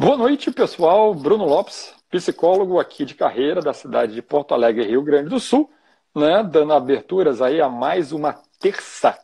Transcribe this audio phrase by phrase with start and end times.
[0.00, 1.14] Boa noite, pessoal.
[1.14, 5.70] Bruno Lopes, psicólogo aqui de carreira da cidade de Porto Alegre, Rio Grande do Sul,
[6.16, 9.18] né, dando aberturas aí a mais uma terça,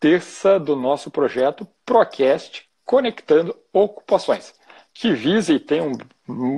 [0.00, 4.52] terça do nosso projeto Procast Conectando Ocupações,
[4.92, 5.92] que visa e tem um,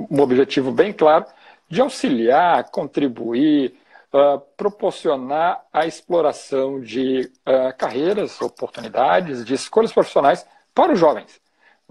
[0.09, 1.23] um objetivo bem claro
[1.69, 3.75] de auxiliar, contribuir,
[4.11, 10.43] uh, proporcionar a exploração de uh, carreiras, oportunidades, de escolhas profissionais
[10.73, 11.42] para os jovens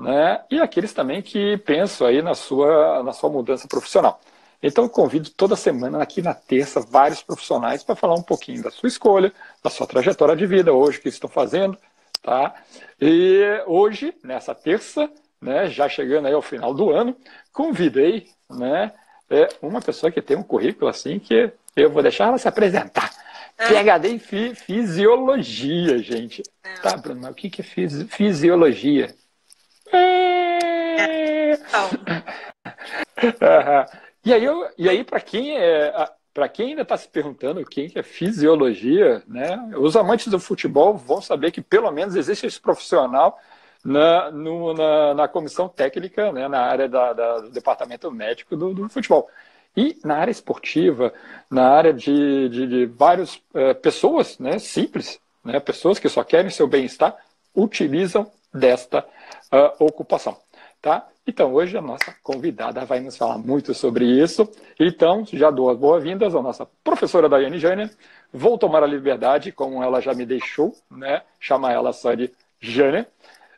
[0.02, 0.42] né?
[0.50, 4.20] e aqueles também que pensam aí na sua, na sua mudança profissional.
[4.62, 8.70] Então, eu convido toda semana, aqui na terça, vários profissionais para falar um pouquinho da
[8.70, 11.76] sua escolha, da sua trajetória de vida, hoje, o que estão fazendo,
[12.22, 12.54] tá?
[13.00, 15.10] E hoje, nessa terça,
[15.40, 17.16] né, já chegando aí ao final do ano,
[17.52, 18.92] convidei, né,
[19.28, 23.10] é, uma pessoa que tem um currículo assim que eu vou deixar ela se apresentar.
[23.58, 23.66] É.
[23.66, 26.42] PhD em fi fisiologia, gente.
[26.62, 26.74] É.
[26.74, 29.14] Tá, Bruno, mas o que, que é fisi fisiologia?
[29.92, 31.52] É.
[34.24, 35.92] e aí, eu, e aí para quem é,
[36.32, 41.20] para quem ainda está se perguntando quem é fisiologia, né, os amantes do futebol vão
[41.20, 43.38] saber que pelo menos existe esse profissional
[43.84, 48.72] na, no, na, na, comissão técnica, né, na área da, da, do departamento médico do,
[48.72, 49.28] do, futebol.
[49.76, 51.12] E na área esportiva,
[51.50, 56.50] na área de, de, de várias é, pessoas né, simples, né, pessoas que só querem
[56.50, 57.16] seu bem-estar,
[57.54, 59.06] utilizam desta
[59.52, 60.36] uh, ocupação.
[60.80, 61.06] Tá?
[61.24, 64.50] Então, hoje a nossa convidada vai nos falar muito sobre isso.
[64.78, 67.88] Então, já dou as boas-vindas à nossa professora Daiane Jânia.
[68.32, 71.22] Vou tomar a liberdade, como ela já me deixou, né?
[71.38, 73.06] chamar ela só de Jânia.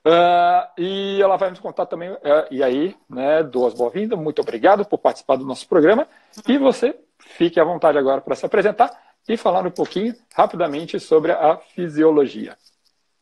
[0.06, 2.18] Uh, e ela vai nos contar também, uh,
[2.50, 6.06] e aí, né, duas boas-vindas, muito obrigado por participar do nosso programa.
[6.46, 8.90] E você fique à vontade agora para se apresentar
[9.26, 12.54] e falar um pouquinho, rapidamente, sobre a fisiologia.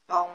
[0.09, 0.29] Bom,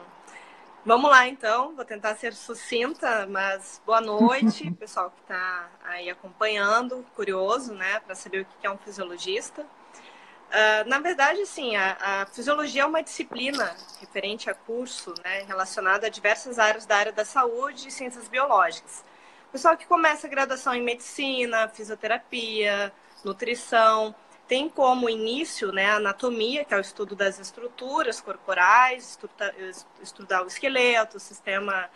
[0.88, 1.76] Vamos lá, então.
[1.76, 8.14] Vou tentar ser sucinta, mas boa noite, pessoal que está aí acompanhando, curioso, né, para
[8.14, 9.60] saber o que é um fisiologista.
[9.60, 16.06] Uh, na verdade, sim, a, a, fisiologia é uma disciplina referente a curso, né, relacionada
[16.06, 19.04] a diversas áreas da área da saúde e ciências biológicas.
[19.52, 22.90] Pessoal que começa a graduação em medicina, fisioterapia,
[23.22, 24.14] nutrição,
[24.48, 29.18] tem como início né, a anatomia, que é o estudo das estruturas corporais,
[30.02, 31.90] estudar o esqueleto, o sistema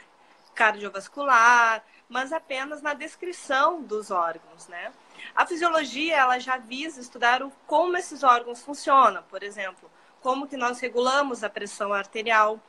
[0.54, 4.92] cardiovascular, mas apenas na descrição dos órgãos, né?
[5.34, 9.90] A fisiologia, ela já visa estudar o, como esses órgãos funcionam, por exemplo,
[10.20, 12.60] como que nós regulamos a pressão arterial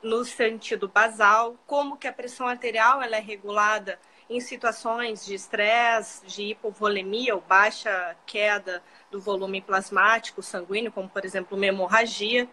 [0.00, 3.98] no sentido basal, como que a pressão arterial ela é regulada
[4.36, 11.24] em situações de estresse, de hipovolemia ou baixa queda do volume plasmático sanguíneo, como por
[11.24, 12.48] exemplo uma hemorragia.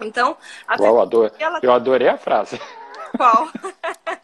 [0.00, 0.36] Então,
[0.66, 1.32] a Uau, ador...
[1.38, 1.60] ela...
[1.62, 2.60] eu adorei a frase.
[3.16, 3.48] Qual?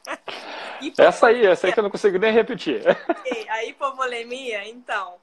[0.99, 2.83] essa aí, essa aí que eu não consigo nem repetir.
[3.51, 5.17] A hipovolemia, então.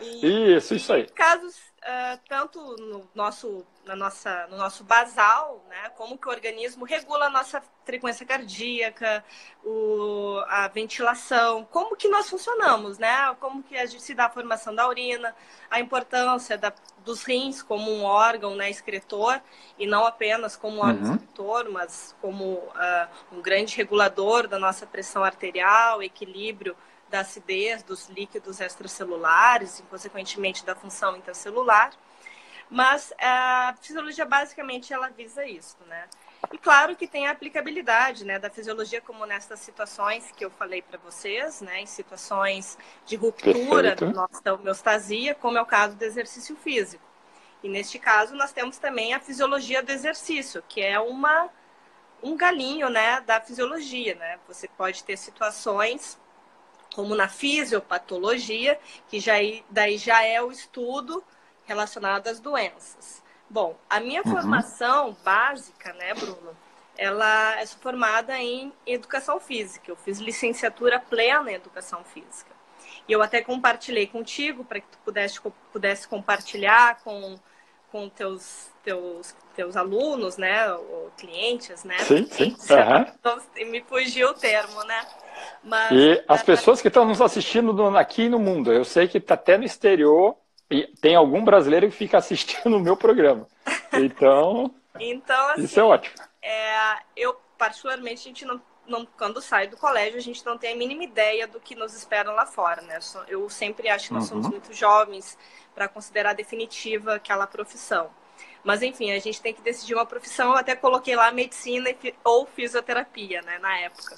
[0.00, 1.06] E, isso, isso aí.
[1.08, 6.84] Casos uh, tanto no nosso, na nossa, no nosso basal, né, como que o organismo
[6.84, 9.24] regula a nossa frequência cardíaca,
[9.64, 14.30] o, a ventilação, como que nós funcionamos, né, como que a gente se dá a
[14.30, 15.34] formação da urina,
[15.70, 16.72] a importância da,
[17.04, 19.40] dos rins como um órgão né, excretor,
[19.78, 21.14] e não apenas como um órgão uhum.
[21.14, 26.76] excretor, mas como uh, um grande regulador da nossa pressão arterial, equilíbrio
[27.10, 31.92] da acidez dos líquidos extracelulares e, consequentemente, da função intracelular.
[32.70, 36.06] Mas a fisiologia, basicamente, ela visa isso, né?
[36.52, 40.80] E claro que tem a aplicabilidade né, da fisiologia, como nessas situações que eu falei
[40.80, 46.02] para vocês, né, em situações de ruptura da nossa homeostasia, como é o caso do
[46.02, 47.04] exercício físico.
[47.62, 51.50] E neste caso, nós temos também a fisiologia do exercício, que é uma,
[52.22, 54.14] um galinho né, da fisiologia.
[54.14, 54.38] Né?
[54.48, 56.18] Você pode ter situações
[56.94, 58.78] como na fisiopatologia,
[59.08, 59.34] que já,
[59.68, 61.22] daí já é o estudo
[61.64, 63.22] relacionado às doenças.
[63.48, 64.30] Bom, a minha uhum.
[64.30, 66.56] formação básica, né, Bruno,
[66.96, 69.90] ela é formada em educação física.
[69.90, 72.50] Eu fiz licenciatura plena em educação física.
[73.08, 75.40] E eu até compartilhei contigo para que tu pudesse,
[75.72, 77.38] pudesse compartilhar com,
[77.90, 81.98] com teus, teus, teus alunos, né, ou clientes, né?
[81.98, 82.56] Sim, sim.
[83.24, 83.70] Uhum.
[83.70, 85.06] Me fugiu o termo, né?
[85.62, 89.34] Mas, e as pessoas que estão nos assistindo aqui no mundo, eu sei que está
[89.34, 90.36] até no exterior
[90.70, 93.46] e tem algum brasileiro que fica assistindo o meu programa.
[93.92, 96.14] Então, então assim, isso é ótimo.
[96.40, 98.60] É, eu, particularmente, a gente não,
[98.90, 101.94] não, quando sai do colégio, a gente não tem a mínima ideia do que nos
[101.94, 102.98] espera lá fora, né?
[103.28, 104.52] Eu sempre acho que nós somos uhum.
[104.52, 105.38] muito jovens
[105.74, 108.10] para considerar definitiva aquela profissão.
[108.62, 110.50] Mas, enfim, a gente tem que decidir uma profissão.
[110.50, 111.88] Eu até coloquei lá medicina
[112.24, 114.16] ou fisioterapia, né, na época.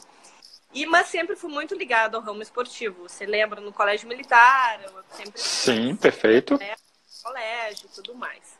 [0.72, 3.08] E, mas sempre fui muito ligado ao ramo esportivo.
[3.08, 4.80] Você lembra no colégio militar?
[5.10, 6.58] Sempre Sim, perfeito.
[6.58, 6.74] Né,
[7.22, 8.58] colégio e tudo mais.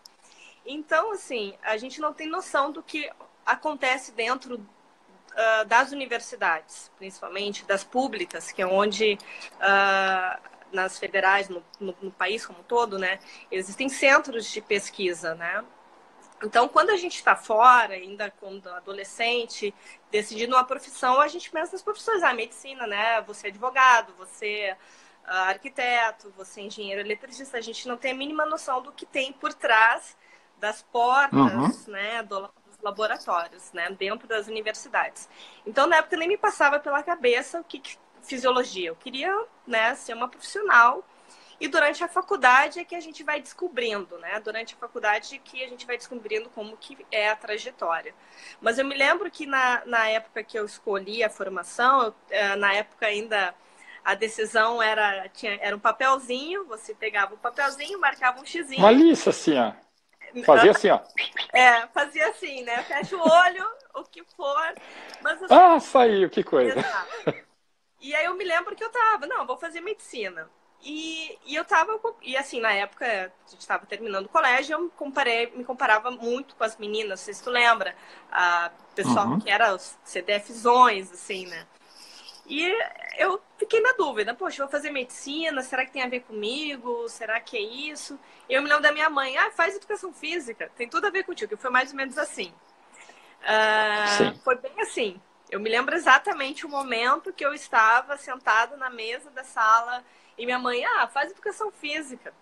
[0.64, 3.10] Então, assim, a gente não tem noção do que
[3.44, 4.64] acontece dentro
[5.32, 9.18] uh, das universidades, principalmente das públicas, que é onde
[9.56, 13.18] uh, nas federais, no, no, no, país como um todo, né,
[13.50, 15.64] existem centros de pesquisa, né?
[16.44, 19.72] Então, quando a gente está fora, ainda quando adolescente,
[20.10, 23.20] decidindo uma profissão, a gente pensa nas profissões, ah, medicina, né?
[23.22, 24.76] Você é advogado, você é
[25.24, 29.32] arquiteto, você é engenheiro eletricista, a gente não tem a mínima noção do que tem
[29.32, 30.16] por trás
[30.58, 31.38] das portas,
[31.86, 31.92] uhum.
[31.92, 32.50] né, do,
[32.82, 35.28] laboratórios, né, dentro das universidades.
[35.66, 38.88] Então, na época nem me passava pela cabeça o que, que fisiologia.
[38.88, 41.04] Eu queria, né, ser uma profissional
[41.62, 44.40] e durante a faculdade é que a gente vai descobrindo, né?
[44.40, 48.12] Durante a faculdade que a gente vai descobrindo como que é a trajetória.
[48.60, 52.56] Mas eu me lembro que na, na época que eu escolhi a formação, eu, eh,
[52.56, 53.54] na época ainda
[54.04, 58.80] a decisão era, tinha, era um papelzinho, você pegava o um papelzinho, marcava um xizinho.
[58.80, 59.72] Uma lista assim, ó.
[60.44, 61.00] Fazia assim, ó.
[61.52, 62.82] É, fazia assim, né?
[62.84, 64.74] Fecha o olho, o que for.
[65.20, 66.78] Mas, assim, ah, saiu, que coisa.
[66.78, 67.34] Exato.
[68.00, 70.48] E aí eu me lembro que eu tava, não, vou fazer medicina.
[70.82, 74.80] E, e eu tava, e assim, na época, a gente estava terminando o colégio, eu
[74.80, 77.94] me, comparei, me comparava muito com as meninas, não sei se tu lembra,
[78.32, 79.40] a pessoal uhum.
[79.40, 81.64] que era os CDFzões, assim, né?
[82.46, 82.72] E
[83.18, 87.08] eu fiquei na dúvida, poxa, vou fazer medicina, será que tem a ver comigo?
[87.08, 88.18] Será que é isso?
[88.48, 91.56] Eu me lembro da minha mãe, ah, faz educação física, tem tudo a ver contigo,
[91.56, 92.52] foi mais ou menos assim.
[93.42, 95.20] Uh, foi bem assim.
[95.50, 100.02] Eu me lembro exatamente o momento que eu estava sentada na mesa da sala
[100.36, 102.32] e minha mãe, ah, faz educação física.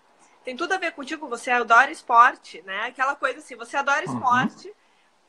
[0.43, 2.85] Tem tudo a ver contigo, você adora esporte, né?
[2.87, 4.13] Aquela coisa assim, você adora uhum.
[4.15, 4.73] esporte,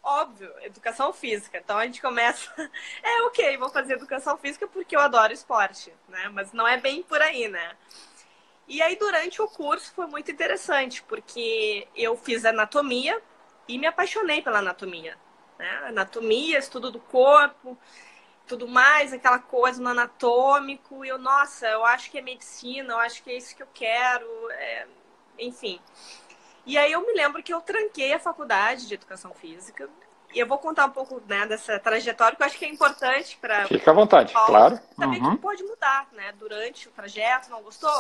[0.03, 1.59] óbvio, educação física.
[1.59, 2.51] Então a gente começa,
[3.03, 6.29] é ok, vou fazer educação física porque eu adoro esporte, né?
[6.33, 7.77] Mas não é bem por aí, né?
[8.67, 13.21] E aí durante o curso foi muito interessante, porque eu fiz anatomia
[13.69, 15.17] e me apaixonei pela anatomia.
[15.59, 15.69] Né?
[15.89, 17.77] Anatomia, estudo do corpo,
[18.47, 21.05] tudo mais, aquela coisa no anatômico.
[21.05, 23.69] E eu, nossa, eu acho que é medicina, eu acho que é isso que eu
[23.75, 24.87] quero, é...
[25.39, 25.81] enfim.
[26.65, 29.89] E aí eu me lembro que eu tranquei a faculdade de educação física.
[30.35, 33.37] E eu vou contar um pouco né, dessa trajetória, que eu acho que é importante
[33.39, 33.67] para.
[33.67, 34.81] Fica à vontade, claro.
[34.97, 35.37] Saber uhum.
[35.37, 36.33] que pode mudar, né?
[36.39, 37.91] Durante o trajeto, não gostou?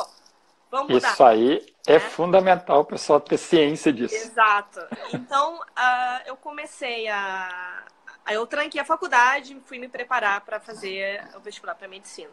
[0.71, 1.13] Vamos mudar.
[1.13, 2.01] Isso aí é né?
[2.01, 4.15] fundamental o pessoal ter ciência disso.
[4.15, 4.81] Exato.
[5.13, 7.85] Então, uh, eu comecei a,
[8.25, 12.31] Aí eu tranquei a faculdade, fui me preparar para fazer o vestibular para medicina.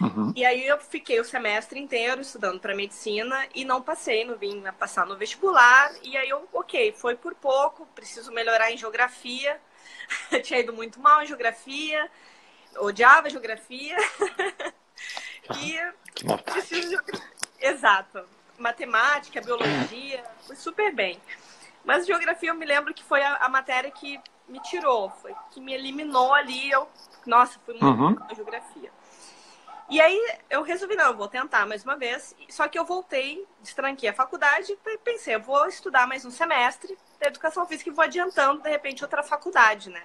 [0.00, 0.32] Uhum.
[0.34, 4.66] E aí eu fiquei o semestre inteiro estudando para medicina e não passei, não vim
[4.66, 5.92] a passar no vestibular.
[6.02, 9.60] E aí eu, ok, foi por pouco, preciso melhorar em geografia.
[10.42, 12.10] tinha ido muito mal em geografia,
[12.78, 13.96] odiava geografia.
[15.58, 15.78] e
[16.14, 17.22] que preciso de...
[17.60, 18.24] Exato.
[18.58, 21.20] Matemática, biologia, fui super bem.
[21.84, 25.60] Mas geografia eu me lembro que foi a, a matéria que me tirou, foi que
[25.60, 26.70] me eliminou ali.
[26.70, 26.88] Eu,
[27.26, 28.14] nossa, fui muito uhum.
[28.14, 28.90] na geografia.
[29.90, 32.34] E aí eu resolvi, não, eu vou tentar mais uma vez.
[32.48, 36.96] Só que eu voltei, destranquei a faculdade e pensei, eu vou estudar mais um semestre
[37.20, 40.02] da educação física e vou adiantando, de repente, outra faculdade, né?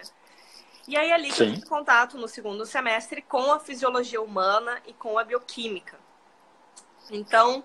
[0.87, 4.93] E aí ali que eu tive contato no segundo semestre com a fisiologia humana e
[4.93, 5.97] com a bioquímica.
[7.11, 7.63] Então,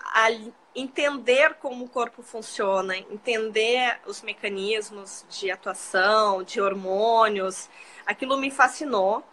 [0.00, 0.28] a,
[0.74, 7.68] entender como o corpo funciona, entender os mecanismos de atuação, de hormônios,
[8.04, 9.24] aquilo me fascinou.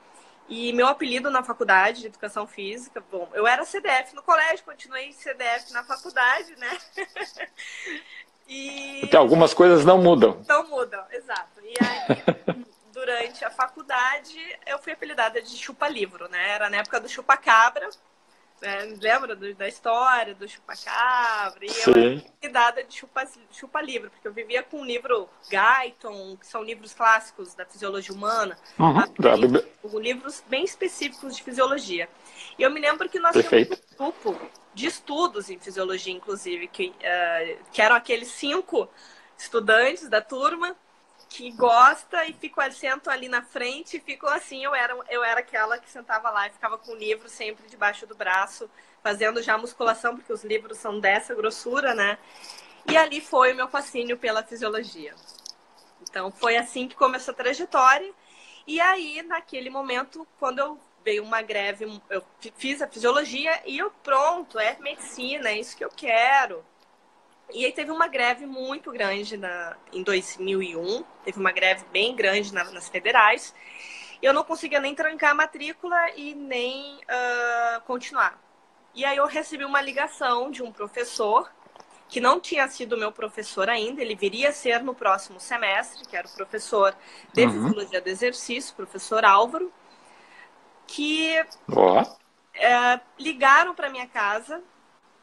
[0.50, 5.14] E meu apelido na faculdade de educação física, bom, eu era CDF no colégio, continuei
[5.14, 6.78] CDF na faculdade, né?
[8.48, 9.06] e...
[9.06, 10.44] Então, algumas coisas não mudam.
[10.48, 11.62] Não mudam, exato.
[11.62, 16.50] E aí, durante a faculdade, eu fui apelidada de chupa-livro, né?
[16.52, 17.90] Era na época do chupa-cabra,
[18.64, 21.66] é, lembra do, da história do chupacabra?
[21.66, 22.24] E Sim.
[22.42, 26.64] eu era de chupa, chupa livro, porque eu vivia com o livro Guyton, que são
[26.64, 29.02] livros clássicos da fisiologia humana, uhum.
[29.14, 29.36] tá?
[30.00, 32.08] livros bem específicos de fisiologia.
[32.58, 33.76] E eu me lembro que nós Perfeito.
[33.76, 38.90] tínhamos um grupo de estudos em fisiologia, inclusive, que, uh, que eram aqueles cinco
[39.38, 40.76] estudantes da turma
[41.34, 45.80] que gosta e fico sento ali na frente e assim, eu era, eu era aquela
[45.80, 48.70] que sentava lá e ficava com o livro sempre debaixo do braço,
[49.02, 52.20] fazendo já musculação, porque os livros são dessa grossura, né?
[52.88, 55.16] E ali foi o meu fascínio pela fisiologia.
[56.04, 58.14] Então foi assim que começou a trajetória.
[58.68, 62.24] E aí, naquele momento, quando eu veio uma greve, eu
[62.56, 66.64] fiz a fisiologia e eu pronto, é medicina, é isso que eu quero.
[67.54, 72.52] E aí teve uma greve muito grande na, em 2001, teve uma greve bem grande
[72.52, 73.54] na, nas federais.
[74.22, 78.42] E eu não conseguia nem trancar a matrícula e nem uh, continuar.
[78.96, 81.52] E aí eu recebi uma ligação de um professor
[82.10, 86.16] que não tinha sido meu professor ainda, ele viria a ser no próximo semestre, que
[86.16, 86.96] era o professor
[87.34, 87.52] de uhum.
[87.52, 89.74] Fisiologia do Exercício, professor Álvaro,
[90.86, 91.36] que
[92.54, 94.62] é, ligaram para minha casa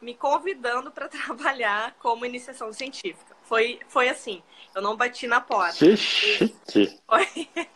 [0.01, 3.35] me convidando para trabalhar como iniciação científica.
[3.43, 4.41] Foi, foi assim,
[4.73, 5.77] eu não bati na porta.
[5.77, 6.99] Que chique!
[7.07, 7.27] Foi,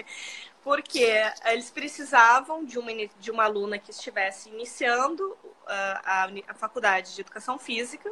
[0.64, 1.06] porque
[1.46, 7.22] eles precisavam de uma, de uma aluna que estivesse iniciando uh, a, a faculdade de
[7.22, 8.12] Educação Física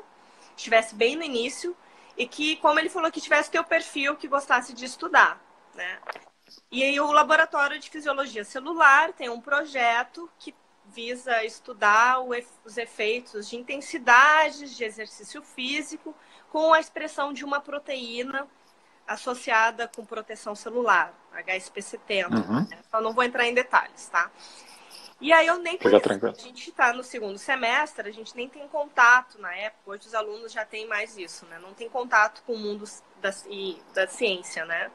[0.55, 1.75] estivesse bem no início
[2.15, 5.43] e que, como ele falou, que tivesse teu perfil, que gostasse de estudar,
[5.73, 5.99] né?
[6.71, 10.53] E aí o Laboratório de Fisiologia Celular tem um projeto que
[10.93, 16.15] visa estudar os efeitos de intensidades de exercício físico
[16.51, 18.47] com a expressão de uma proteína
[19.07, 22.31] associada com proteção celular, HSP70.
[22.31, 22.67] Uhum.
[22.69, 22.79] Né?
[22.89, 24.31] Só não vou entrar em detalhes, tá?
[25.19, 26.25] E aí eu nem conheço.
[26.25, 29.91] A gente está no segundo semestre, a gente nem tem contato na época.
[29.91, 31.59] Hoje os alunos já têm mais isso, né?
[31.59, 32.85] Não tem contato com o mundo
[33.21, 34.91] da, e, da ciência, né?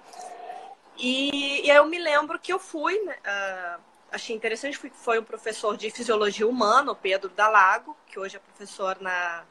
[0.99, 5.19] E, e aí eu me lembro que eu fui, né, uh, achei interessante, foi, foi
[5.19, 9.45] um professor de fisiologia humana, o Pedro Dalago, que hoje é professor na,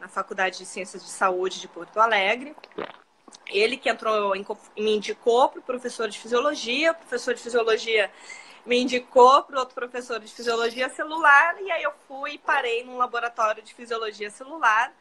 [0.00, 2.54] na Faculdade de Ciências de Saúde de Porto Alegre.
[3.48, 8.10] Ele que entrou, em, me indicou para o professor de fisiologia, o professor de fisiologia
[8.64, 12.96] me indicou para outro professor de fisiologia celular e aí eu fui e parei num
[12.96, 14.92] laboratório de fisiologia celular.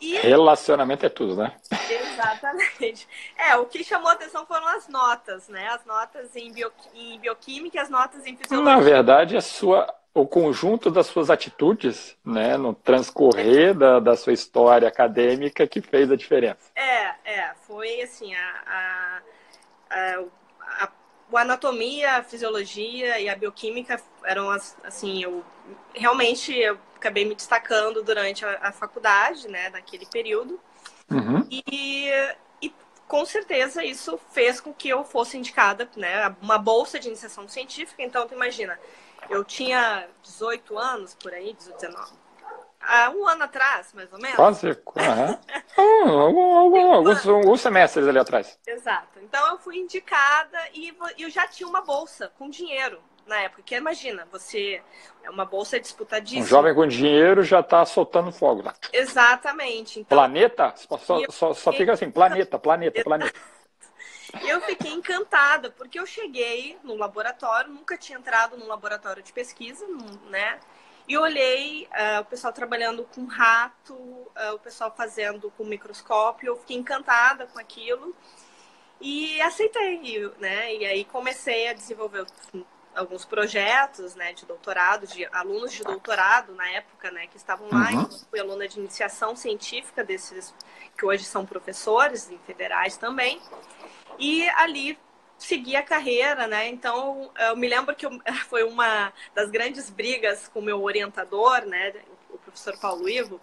[0.00, 0.16] E...
[0.16, 1.52] Relacionamento é tudo, né?
[1.90, 3.06] Exatamente.
[3.36, 5.68] É, o que chamou atenção foram as notas, né?
[5.68, 6.72] As notas em, bio...
[6.94, 8.74] em bioquímica e as notas em fisiologia.
[8.74, 14.32] Na verdade, a sua, o conjunto das suas atitudes, né, no transcorrer da, da sua
[14.32, 16.70] história acadêmica que fez a diferença.
[16.74, 19.20] É, é, foi assim, a, a,
[19.90, 25.44] a, a anatomia, a fisiologia e a bioquímica eram as, assim, eu
[25.94, 30.60] realmente eu acabei me destacando durante a, a faculdade, né, naquele período.
[31.10, 31.44] Uhum.
[31.50, 32.10] E,
[32.62, 32.72] e
[33.08, 38.02] com certeza isso fez com que eu fosse indicada, né, uma bolsa de iniciação científica.
[38.02, 38.78] Então, tu imagina,
[39.28, 42.12] eu tinha 18 anos por aí, 19,
[42.80, 44.36] há um ano atrás, mais ou menos.
[44.36, 44.68] Quase.
[45.76, 46.56] Uhum.
[46.58, 48.58] alguns, alguns semestres ali atrás.
[48.66, 49.18] Exato.
[49.22, 53.62] Então eu fui indicada e eu já tinha uma bolsa com dinheiro na época.
[53.62, 54.82] Que imagina, você
[55.22, 56.42] é uma bolsa disputadíssima.
[56.42, 58.74] Um jovem com dinheiro já está soltando fogo lá.
[58.92, 60.00] Exatamente.
[60.00, 60.74] Então, planeta?
[60.76, 63.40] Só, só, só fica assim, planeta, planeta, planeta.
[64.44, 69.84] Eu fiquei encantada, porque eu cheguei no laboratório, nunca tinha entrado num laboratório de pesquisa,
[70.28, 70.60] né?
[71.08, 76.56] E olhei uh, o pessoal trabalhando com rato, uh, o pessoal fazendo com microscópio, eu
[76.58, 78.14] fiquei encantada com aquilo
[79.00, 80.74] e aceitei, né?
[80.74, 82.26] E aí comecei a desenvolver
[82.94, 87.90] alguns projetos, né, de doutorado, de alunos de doutorado na época, né, que estavam lá.
[87.90, 88.08] Uhum.
[88.30, 90.54] Fui aluna de iniciação científica desses
[90.96, 93.40] que hoje são professores em federais também.
[94.18, 94.98] E ali
[95.38, 96.68] seguir a carreira, né?
[96.68, 98.06] Então, eu me lembro que
[98.48, 101.94] foi uma das grandes brigas com o meu orientador, né?
[102.50, 103.40] Professor Paulo Ivo,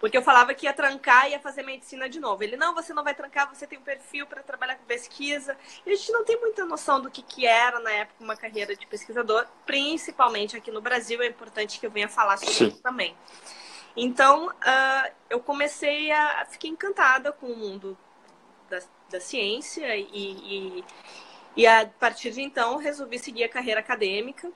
[0.00, 2.42] porque eu falava que ia trancar e ia fazer medicina de novo.
[2.42, 5.56] Ele, não, você não vai trancar, você tem um perfil para trabalhar com pesquisa.
[5.86, 8.74] E a gente não tem muita noção do que, que era, na época, uma carreira
[8.74, 11.22] de pesquisador, principalmente aqui no Brasil.
[11.22, 12.68] É importante que eu venha falar sobre Sim.
[12.68, 13.16] isso também.
[13.96, 16.46] Então, uh, eu comecei a...
[16.50, 17.96] Fiquei encantada com o mundo
[18.68, 18.80] da,
[19.10, 20.84] da ciência e, e
[21.56, 24.50] e a partir de então resolvi seguir a carreira acadêmica.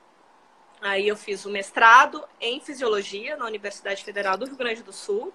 [0.81, 5.33] Aí eu fiz o mestrado em fisiologia na Universidade Federal do Rio Grande do Sul.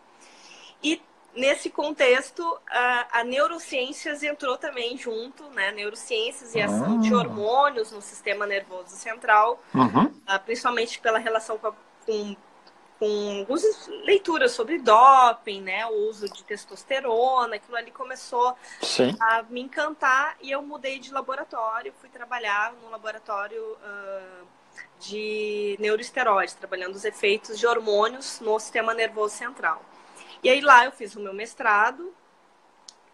[0.82, 1.00] E
[1.34, 5.72] nesse contexto, a, a neurociências entrou também junto, né?
[5.72, 7.18] Neurociências e ação de ah.
[7.18, 10.12] hormônios no sistema nervoso central, uhum.
[10.44, 11.72] principalmente pela relação com, a,
[12.06, 12.36] com
[13.02, 19.16] com algumas leituras sobre doping, né, o uso de testosterona, aquilo ali começou Sim.
[19.18, 24.46] a me encantar e eu mudei de laboratório, fui trabalhar no laboratório uh,
[25.02, 29.84] de neuroesteroides, trabalhando os efeitos de hormônios no sistema nervoso central.
[30.42, 32.14] E aí lá eu fiz o meu mestrado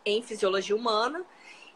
[0.04, 1.24] em fisiologia humana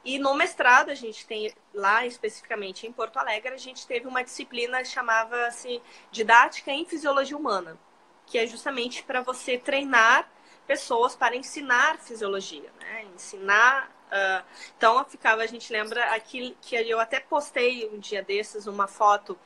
[0.04, 4.24] e no mestrado, a gente tem, lá especificamente em Porto Alegre, a gente teve uma
[4.24, 7.78] disciplina chamava-se Didática em Fisiologia Humana
[8.26, 10.28] que é justamente para você treinar
[10.66, 13.04] pessoas para ensinar fisiologia, né?
[13.14, 13.90] Ensinar.
[14.06, 14.44] Uh...
[14.76, 19.38] Então, ficava, a gente lembra aqui que eu até postei um dia desses uma foto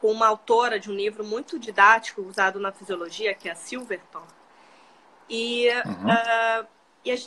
[0.00, 4.22] com uma autora de um livro muito didático usado na fisiologia, que é a Silverton.
[5.28, 6.62] E uhum.
[6.62, 6.66] uh,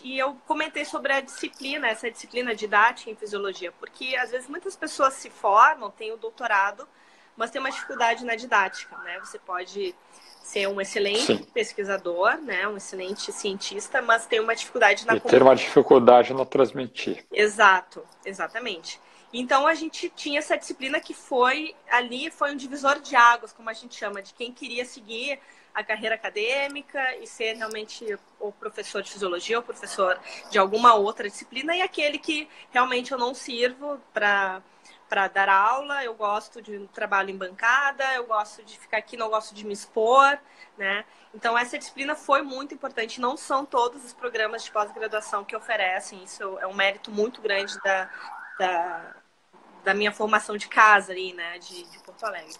[0.03, 4.75] e, eu comentei sobre a disciplina, essa disciplina didática em fisiologia, porque às vezes muitas
[4.75, 6.87] pessoas se formam, têm o doutorado,
[7.35, 9.19] mas tem uma dificuldade na didática, né?
[9.19, 9.95] Você pode
[10.43, 11.43] ser um excelente Sim.
[11.53, 16.45] pesquisador, né, um excelente cientista, mas tem uma dificuldade na e ter uma dificuldade no
[16.45, 17.23] transmitir.
[17.31, 18.99] Exato, exatamente.
[19.33, 23.69] Então a gente tinha essa disciplina que foi ali foi um divisor de águas, como
[23.69, 25.39] a gente chama, de quem queria seguir
[25.73, 30.19] a carreira acadêmica e ser realmente o professor de fisiologia ou professor
[30.49, 34.61] de alguma outra disciplina e aquele que realmente eu não sirvo para
[35.07, 39.17] para dar aula, eu gosto de um trabalho em bancada, eu gosto de ficar aqui,
[39.17, 40.39] não gosto de me expor,
[40.77, 41.03] né?
[41.33, 43.19] Então essa disciplina foi muito importante.
[43.19, 47.77] Não são todos os programas de pós-graduação que oferecem, isso é um mérito muito grande
[47.81, 48.09] da,
[48.57, 49.15] da,
[49.83, 52.55] da minha formação de casa ali, né, de, de Porto Alegre.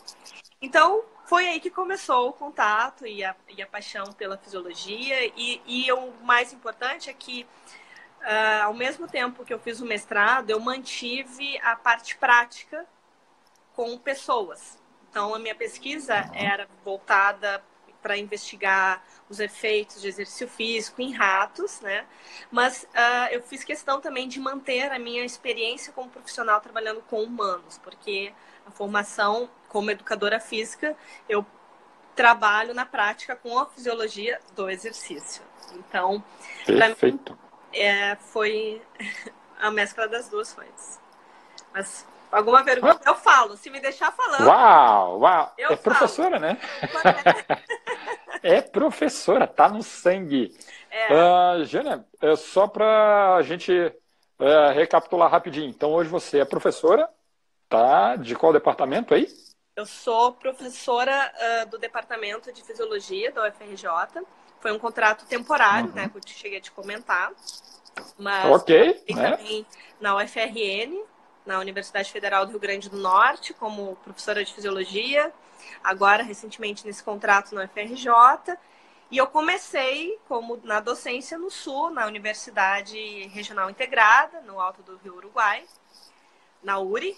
[0.62, 5.62] Então foi aí que começou o contato e a, e a paixão pela fisiologia e,
[5.66, 7.48] e o mais importante é que
[8.22, 12.86] Uh, ao mesmo tempo que eu fiz o mestrado, eu mantive a parte prática
[13.74, 14.78] com pessoas.
[15.10, 17.64] Então, a minha pesquisa era voltada
[18.02, 22.06] para investigar os efeitos de exercício físico em ratos, né?
[22.52, 27.24] Mas uh, eu fiz questão também de manter a minha experiência como profissional trabalhando com
[27.24, 28.34] humanos, porque
[28.66, 30.96] a formação como educadora física,
[31.30, 31.46] eu
[32.16, 35.42] trabalho na prática com a fisiologia do exercício.
[35.74, 36.24] Então,
[36.66, 37.34] Perfeito.
[37.34, 37.40] Mim,
[37.74, 38.82] é, foi
[39.60, 41.00] a mescla das duas coisas.
[41.74, 43.58] Mas alguma pergunta eu falo.
[43.58, 44.48] Se me deixar falando.
[44.48, 45.54] Uau, uau.
[45.58, 45.78] é falo.
[45.78, 46.58] professora, né?
[48.42, 50.56] é professora, tá no sangue.
[50.90, 51.08] É.
[51.14, 55.70] Uh, Jânia, é só para a gente uh, recapitular rapidinho.
[55.70, 57.10] Então, hoje você é professora,
[57.70, 58.16] tá?
[58.16, 59.28] De qual departamento aí?
[59.76, 63.88] Eu sou professora uh, do departamento de fisiologia da UFRJ.
[64.60, 65.96] Foi um contrato temporário, uhum.
[65.96, 66.10] né?
[66.10, 67.32] Que eu cheguei a te comentar.
[68.18, 69.32] Mas ok, né?
[69.32, 69.66] também
[70.00, 71.04] na UFRN,
[71.46, 75.32] na Universidade Federal do Rio Grande do Norte, como professora de fisiologia.
[75.84, 78.58] Agora, recentemente, nesse contrato na UFRJ.
[79.10, 84.98] E eu comecei como na docência no Sul, na Universidade Regional Integrada, no Alto do
[84.98, 85.66] Rio Uruguai,
[86.64, 87.18] na URI,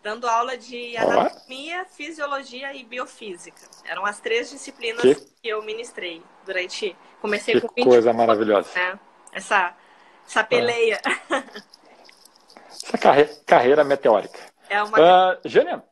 [0.00, 3.62] dando aula de anatomia, fisiologia e biofísica.
[3.84, 6.94] Eram as três disciplinas que, que eu ministrei durante.
[7.20, 8.68] Comecei que com 20 coisa maravilhosa.
[8.74, 9.00] Né?
[9.32, 9.74] Essa,
[10.24, 11.00] essa peleia.
[11.30, 11.64] É.
[12.86, 14.38] Essa carreira, carreira meteórica.
[14.68, 14.98] É uma.
[14.98, 15.82] Uh, Jânia,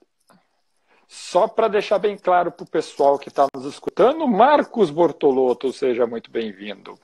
[1.08, 6.06] só para deixar bem claro para o pessoal que está nos escutando, Marcos Bortolotto, seja
[6.06, 6.98] muito bem-vindo.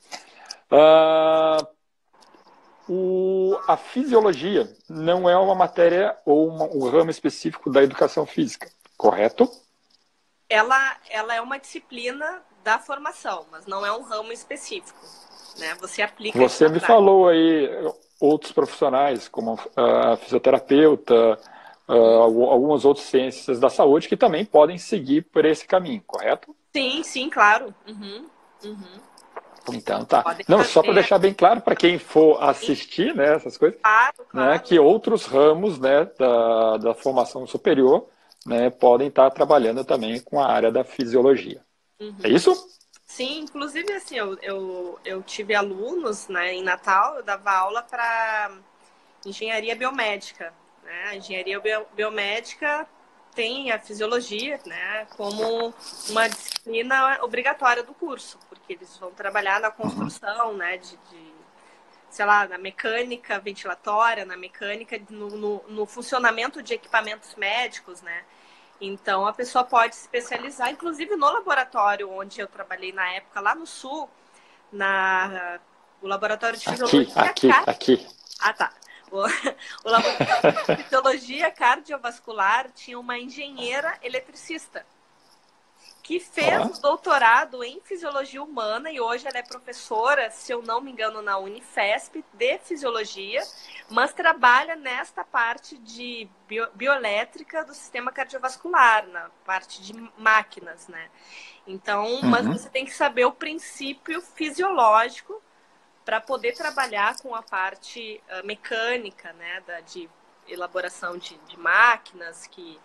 [0.71, 1.67] Uh,
[3.67, 9.49] a fisiologia não é uma matéria ou uma, um ramo específico da educação física, correto?
[10.47, 14.99] Ela, ela é uma disciplina da formação, mas não é um ramo específico.
[15.57, 15.75] Né?
[15.79, 16.37] Você aplica.
[16.37, 17.67] Você me falou aí
[18.19, 21.39] outros profissionais, como a fisioterapeuta,
[21.87, 26.55] algumas outras ciências da saúde, que também podem seguir por esse caminho, correto?
[26.75, 27.73] Sim, sim, claro.
[27.87, 28.25] Uhum,
[28.63, 29.09] uhum.
[29.73, 30.23] Então tá.
[30.47, 34.25] Não, só para deixar bem claro para quem for assistir, né, essas coisas, claro, né,
[34.29, 34.49] claro.
[34.51, 38.07] Né, que outros ramos, né, da, da formação superior,
[38.45, 41.61] né, podem estar trabalhando também com a área da fisiologia.
[41.99, 42.15] Uhum.
[42.23, 42.55] É isso?
[43.19, 48.49] Sim, inclusive assim, eu, eu, eu tive alunos, né, em Natal, eu dava aula para
[49.25, 50.53] engenharia biomédica,
[50.85, 51.09] né?
[51.09, 51.61] A engenharia
[51.93, 52.87] biomédica
[53.35, 55.73] tem a fisiologia, né, como
[56.07, 61.33] uma disciplina obrigatória do curso, porque eles vão trabalhar na construção, né, de, de
[62.09, 68.23] sei lá, na mecânica ventilatória, na mecânica, no, no, no, funcionamento de equipamentos médicos, né?
[68.81, 73.53] Então a pessoa pode se especializar, inclusive no laboratório onde eu trabalhei na época lá
[73.53, 74.09] no sul,
[74.71, 75.59] na
[76.01, 77.21] o laboratório de fisiologia.
[77.21, 78.07] Aqui, aqui, aqui.
[78.39, 78.71] Ah, tá.
[79.11, 79.19] O,
[79.83, 84.85] o laboratório de fisiologia cardiovascular tinha uma engenheira eletricista
[86.09, 90.81] que fez o doutorado em fisiologia humana e hoje ela é professora, se eu não
[90.81, 93.43] me engano, na Unifesp de fisiologia,
[93.91, 101.11] mas trabalha nesta parte de bio, bioelétrica do sistema cardiovascular, na parte de máquinas, né?
[101.67, 102.25] Então, uhum.
[102.25, 105.39] mas você tem que saber o princípio fisiológico
[106.03, 110.09] para poder trabalhar com a parte uh, mecânica, né, da, de
[110.47, 112.79] elaboração de, de máquinas, que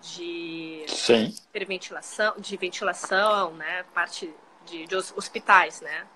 [0.00, 1.34] de Sim.
[1.66, 4.32] ventilação, de ventilação, né, parte
[4.64, 6.06] de, de hospitais, né.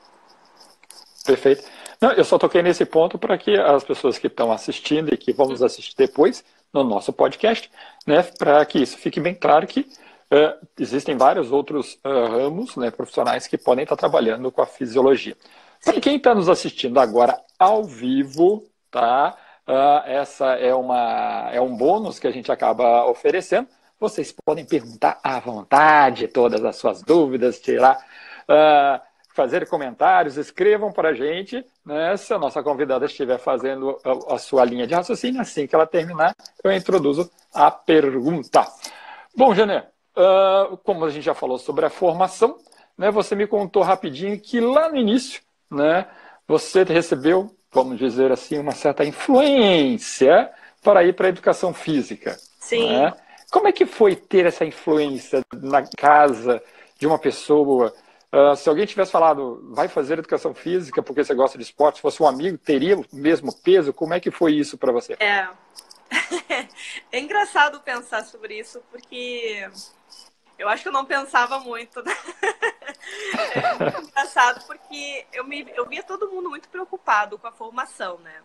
[1.25, 1.63] Perfeito.
[2.01, 5.33] Não, eu só toquei nesse ponto para que as pessoas que estão assistindo e que
[5.33, 7.71] vão nos assistir depois no nosso podcast,
[8.07, 12.91] né, para que isso fique bem claro que uh, existem vários outros uh, ramos né,
[12.91, 15.37] profissionais que podem estar trabalhando com a fisiologia.
[15.85, 19.37] Para quem está nos assistindo agora ao vivo, tá?
[19.67, 23.69] Uh, essa é, uma, é um bônus que a gente acaba oferecendo.
[23.99, 27.97] Vocês podem perguntar à vontade todas as suas dúvidas, tirar,
[28.49, 29.01] uh,
[29.33, 31.65] fazer comentários, escrevam para a gente.
[31.87, 32.17] Né?
[32.17, 35.87] Se a nossa convidada estiver fazendo a, a sua linha de raciocínio, assim que ela
[35.87, 38.67] terminar, eu introduzo a pergunta.
[39.37, 42.59] Bom, Jané, uh, como a gente já falou sobre a formação,
[42.99, 46.07] né, você me contou rapidinho que lá no início, né,
[46.47, 50.51] você recebeu, vamos dizer assim, uma certa influência
[50.83, 52.39] para ir para a educação física.
[52.61, 52.89] Sim.
[52.89, 53.13] Né?
[53.51, 56.63] Como é que foi ter essa influência na casa
[56.99, 57.95] de uma pessoa?
[58.33, 62.03] Uh, se alguém tivesse falado, vai fazer educação física porque você gosta de esporte, se
[62.03, 63.93] fosse um amigo, teria o mesmo peso?
[63.93, 65.17] Como é que foi isso para você?
[65.21, 65.49] É.
[67.13, 69.69] é engraçado pensar sobre isso, porque
[70.59, 72.03] eu acho que eu não pensava muito.
[73.55, 78.43] É engraçado, porque eu, me, eu via todo mundo muito preocupado com a formação, né?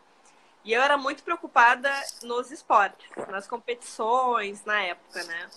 [0.63, 1.89] E eu era muito preocupada
[2.23, 5.49] nos esportes, nas competições, na época, né?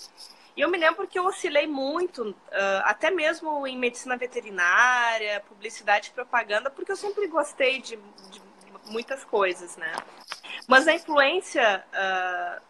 [0.57, 2.35] E eu me lembro que eu oscilei muito,
[2.85, 8.43] até mesmo em medicina veterinária, publicidade e propaganda, porque eu sempre gostei de, de
[8.87, 9.93] muitas coisas, né?
[10.69, 12.63] Mas a influência uh,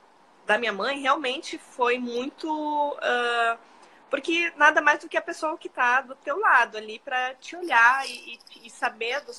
[0.46, 2.48] da minha mãe realmente foi muito.
[2.48, 3.69] Uh,
[4.10, 7.56] porque nada mais do que a pessoa que está do teu lado ali para te
[7.56, 9.32] olhar e, e, e saber do,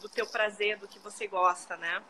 [0.00, 2.02] do, teu prazer, do que você gosta, né?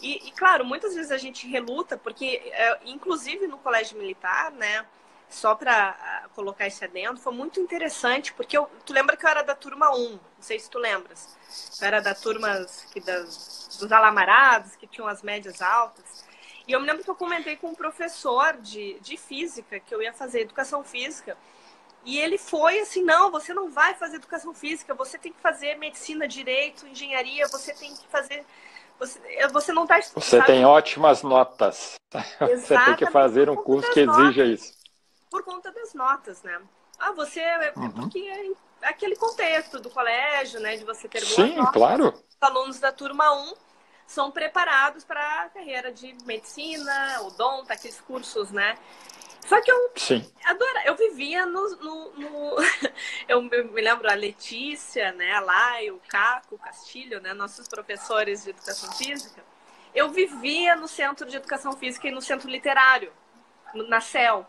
[0.00, 4.84] E, e claro, muitas vezes a gente reluta, porque é, inclusive no colégio militar, né?
[5.30, 9.42] Só para colocar esse adendo, foi muito interessante, porque eu, tu lembra que eu era
[9.42, 11.38] da turma 1, não sei se tu lembras.
[11.80, 16.04] Eu era da turma que das, dos alamarados, que tinham as médias altas.
[16.72, 20.00] E eu me lembro que eu comentei com um professor de, de física, que eu
[20.00, 21.36] ia fazer educação física.
[22.02, 25.76] E ele foi assim: não, você não vai fazer educação física, você tem que fazer
[25.76, 28.42] medicina, direito, engenharia, você tem que fazer.
[28.98, 30.24] Você, você não está estudando.
[30.24, 31.96] Você tem ótimas notas.
[32.10, 34.78] Exatamente, você tem que fazer um curso que exija notas, isso.
[35.30, 36.58] Por conta das notas, né?
[36.98, 37.40] Ah, você.
[37.40, 37.90] É uhum.
[37.90, 38.18] Porque
[38.80, 40.78] é aquele contexto do colégio, né?
[40.78, 42.14] De você ter Sim, notas, claro.
[42.14, 43.71] Os alunos da turma 1
[44.06, 48.76] são preparados para a carreira de medicina, odonto, aqueles cursos, né?
[49.46, 50.24] Só que eu Sim.
[50.44, 52.56] adora, eu vivia no, no, no...
[53.28, 58.50] eu me lembro a Letícia, né, lá, o Caco, o Castilho, né, nossos professores de
[58.50, 59.42] educação física.
[59.94, 63.12] Eu vivia no centro de educação física e no centro literário,
[63.74, 64.48] na CEL.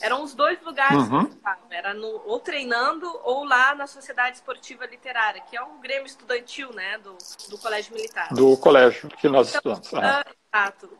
[0.00, 1.26] Eram os dois lugares uhum.
[1.26, 5.80] que eu Era no, ou treinando ou lá na Sociedade Esportiva Literária, que é um
[5.80, 7.16] grêmio estudantil, né, do,
[7.48, 8.28] do Colégio Militar.
[8.32, 9.94] Do colégio que nós então, estudamos.
[9.94, 10.90] Ah, exato.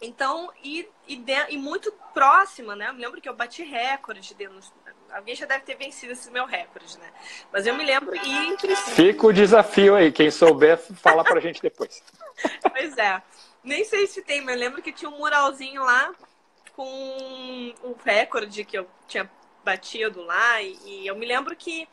[0.00, 2.88] Então, e, e, de, e, muito próxima, né?
[2.88, 4.34] Eu me lembro que eu bati recorde.
[4.34, 4.48] De,
[5.12, 7.10] alguém já deve ter vencido esse meu recorde, né?
[7.50, 10.12] Mas eu me lembro e entre Fica o desafio aí.
[10.12, 12.02] Quem souber, fala pra gente depois.
[12.70, 13.22] pois é.
[13.62, 16.12] Nem sei se tem, mas eu lembro que tinha um muralzinho lá
[16.76, 19.30] com o recorde que eu tinha
[19.64, 20.60] batido lá.
[20.62, 21.88] E, eu me lembro que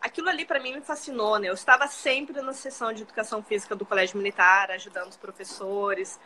[0.00, 1.48] aquilo ali para mim me fascinou, né?
[1.48, 6.18] Eu estava sempre na sessão de educação física do Colégio Militar, ajudando os professores.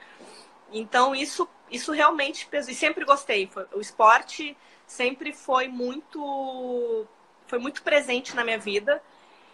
[0.73, 2.73] Então isso isso realmente pesou.
[2.73, 3.51] E sempre gostei.
[3.73, 7.07] O esporte sempre foi muito
[7.47, 9.03] foi muito presente na minha vida.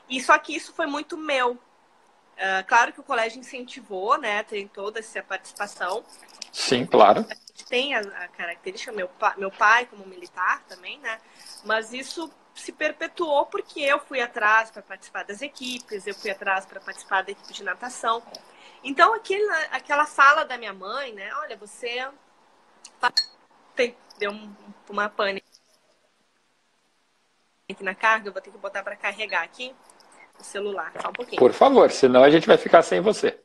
[0.09, 1.59] E só que isso foi muito meu.
[2.43, 4.43] Uh, claro que o colégio incentivou, né?
[4.43, 6.05] Tem toda essa participação.
[6.51, 7.25] Sim, claro
[7.73, 11.19] tem a, a característica, meu, pa, meu pai como militar também, né?
[11.65, 16.67] Mas isso se perpetuou porque eu fui atrás para participar das equipes, eu fui atrás
[16.67, 18.23] para participar da equipe de natação.
[18.85, 21.33] Então, aquele, aquela fala da minha mãe, né?
[21.37, 22.07] Olha, você
[23.75, 24.33] tem, deu
[24.91, 25.43] uma pane
[27.71, 29.75] aqui na carga, eu vou ter que botar para carregar aqui
[30.43, 31.39] o celular, só um pouquinho.
[31.39, 33.39] Por favor, senão a gente vai ficar sem você.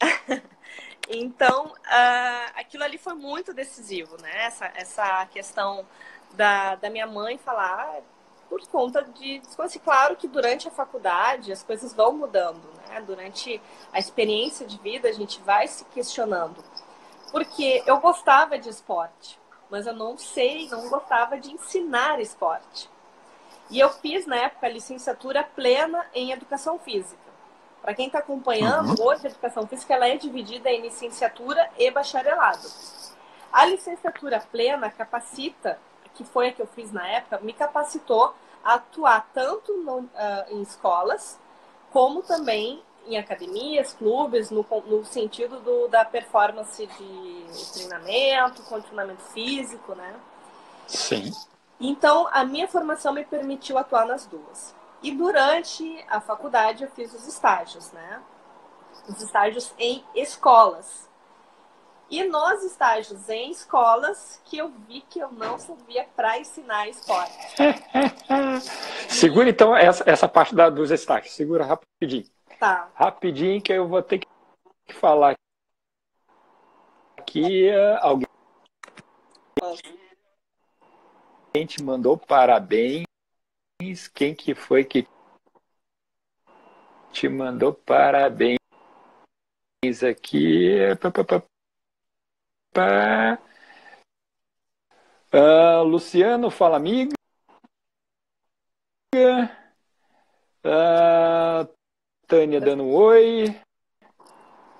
[1.10, 4.44] Então, uh, aquilo ali foi muito decisivo, né?
[4.44, 5.86] Essa, essa questão
[6.34, 8.02] da, da minha mãe falar
[8.48, 13.00] por conta de assim, claro que durante a faculdade as coisas vão mudando, né?
[13.06, 13.60] Durante
[13.92, 16.62] a experiência de vida a gente vai se questionando.
[17.30, 19.38] Porque eu gostava de esporte,
[19.70, 22.90] mas eu não sei, não gostava de ensinar esporte.
[23.70, 27.28] E eu fiz na época a licenciatura plena em educação física.
[27.82, 29.06] Para quem está acompanhando, uhum.
[29.06, 32.66] hoje a educação física ela é dividida em licenciatura e bacharelado.
[33.52, 35.78] A licenciatura plena capacita,
[36.14, 40.08] que foi a que eu fiz na época, me capacitou a atuar tanto no, uh,
[40.50, 41.38] em escolas,
[41.90, 49.94] como também em academias, clubes, no, no sentido do, da performance de treinamento, condicionamento físico,
[49.94, 50.14] né?
[50.86, 51.32] Sim.
[51.80, 54.74] Então, a minha formação me permitiu atuar nas duas.
[55.02, 58.20] E durante a faculdade eu fiz os estágios, né?
[59.08, 61.08] Os estágios em escolas.
[62.10, 67.36] E nos estágios em escolas que eu vi que eu não servia para ensinar esporte.
[69.08, 71.34] Segura então essa, essa parte da, dos estágios.
[71.34, 72.24] Segura rapidinho.
[72.58, 72.88] Tá.
[72.94, 75.36] Rapidinho que eu vou ter que falar
[77.18, 77.70] aqui.
[78.00, 78.26] Alguém
[81.66, 83.04] te mandou parabéns.
[84.14, 85.06] Quem que foi que
[87.12, 88.58] te mandou parabéns
[90.02, 90.76] aqui?
[95.32, 97.14] Uh, Luciano, fala amiga.
[100.64, 101.68] Uh,
[102.26, 103.60] Tânia dando um oi.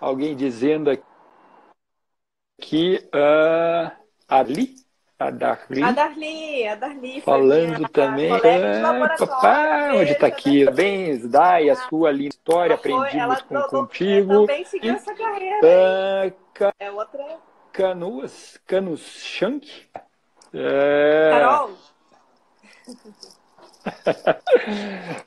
[0.00, 1.04] Alguém dizendo aqui.
[3.14, 3.90] Uh,
[4.28, 4.88] Ali?
[5.18, 5.83] A Darli.
[5.83, 7.20] A Darli, a Darli.
[7.22, 8.31] Falando também.
[8.31, 10.64] Ah, papai, onde está aqui?
[10.64, 10.70] Né?
[10.70, 14.46] Bem, Dai, a sua linda história, aprendi muito com, contigo.
[14.46, 15.59] Também seguiu essa carreira.
[15.59, 17.24] Uh, é outra.
[17.72, 19.88] Canoas, Canos Shank.
[20.54, 21.31] É...
[21.33, 21.70] Carol.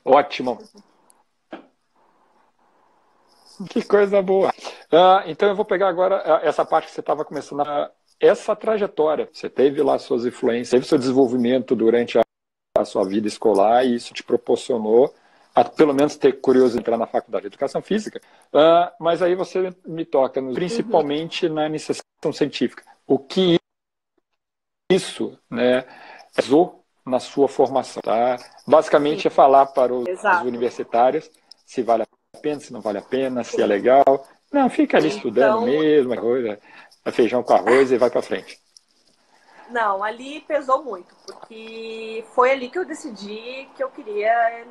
[0.06, 0.58] Ótimo.
[3.68, 4.48] Que coisa boa.
[4.90, 7.90] Uh, então eu vou pegar agora uh, essa parte que você estava começando a
[8.22, 9.28] essa trajetória.
[9.32, 12.22] Você teve lá suas influências, teve seu desenvolvimento durante a,
[12.78, 15.12] a sua vida escolar e isso te proporcionou
[15.54, 18.20] a pelo menos ter curioso entrar na faculdade de educação física.
[18.54, 21.54] Uh, mas aí você me toca no, principalmente uhum.
[21.54, 22.84] na iniciação científica.
[23.06, 23.56] O que
[24.90, 25.84] isso, né,
[26.38, 28.36] usou na sua formação, tá?
[28.66, 29.28] Basicamente Sim.
[29.28, 31.28] é falar para os, os, universitários
[31.66, 34.24] se vale a pena, se não vale a pena, se é legal.
[34.52, 36.58] Não, fica ali então, estudando mesmo, coisa
[37.04, 38.60] é feijão com arroz e vai para frente.
[39.68, 44.66] Não, ali pesou muito, porque foi ali que eu decidi que eu queria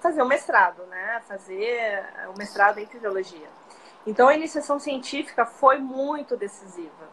[0.00, 1.20] fazer o mestrado, né?
[1.26, 2.04] Fazer
[2.34, 3.48] o mestrado em fisiologia.
[4.06, 7.08] Então a iniciação científica foi muito decisiva.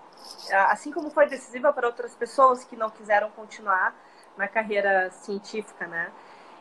[0.68, 3.96] Assim como foi decisiva para outras pessoas que não quiseram continuar
[4.38, 6.12] na carreira científica, né?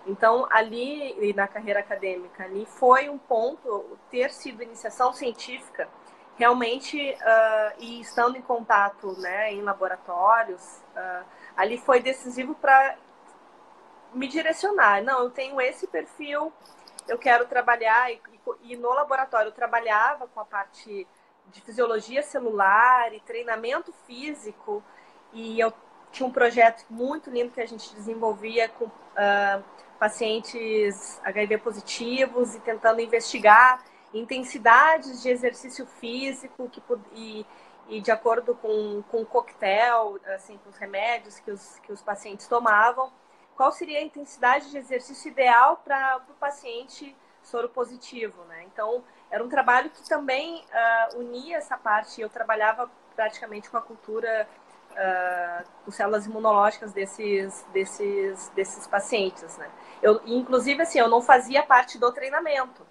[0.06, 5.88] Então, ali, na carreira acadêmica, ali foi um ponto, ter sido iniciação científica,
[6.36, 11.24] realmente, uh, e estando em contato né, em laboratórios, uh,
[11.56, 12.96] ali foi decisivo para
[14.12, 15.02] me direcionar.
[15.02, 16.52] Não, eu tenho esse perfil,
[17.06, 18.20] eu quero trabalhar, e,
[18.62, 21.06] e no laboratório eu trabalhava com a parte
[21.48, 24.82] de fisiologia celular e treinamento físico,
[25.32, 25.72] e eu
[26.10, 29.64] tinha um projeto muito lindo que a gente desenvolvia com uh,
[29.98, 33.82] pacientes HIV positivos e tentando investigar
[34.14, 37.46] intensidades de exercício físico que, e,
[37.88, 42.00] e de acordo com, com o coquetel, assim, com os remédios que os, que os
[42.00, 43.12] pacientes tomavam,
[43.56, 48.64] qual seria a intensidade de exercício ideal para o paciente soro positivo, né?
[48.64, 52.20] Então, era um trabalho que também uh, unia essa parte.
[52.20, 54.48] Eu trabalhava praticamente com a cultura
[54.90, 59.70] uh, com células imunológicas desses, desses, desses pacientes, né?
[60.02, 62.83] Eu, inclusive, assim, eu não fazia parte do treinamento.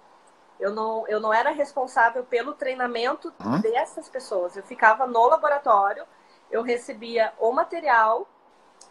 [0.58, 3.60] Eu não, eu não era responsável pelo treinamento hum?
[3.60, 4.56] dessas pessoas.
[4.56, 6.06] Eu ficava no laboratório,
[6.50, 8.26] eu recebia o material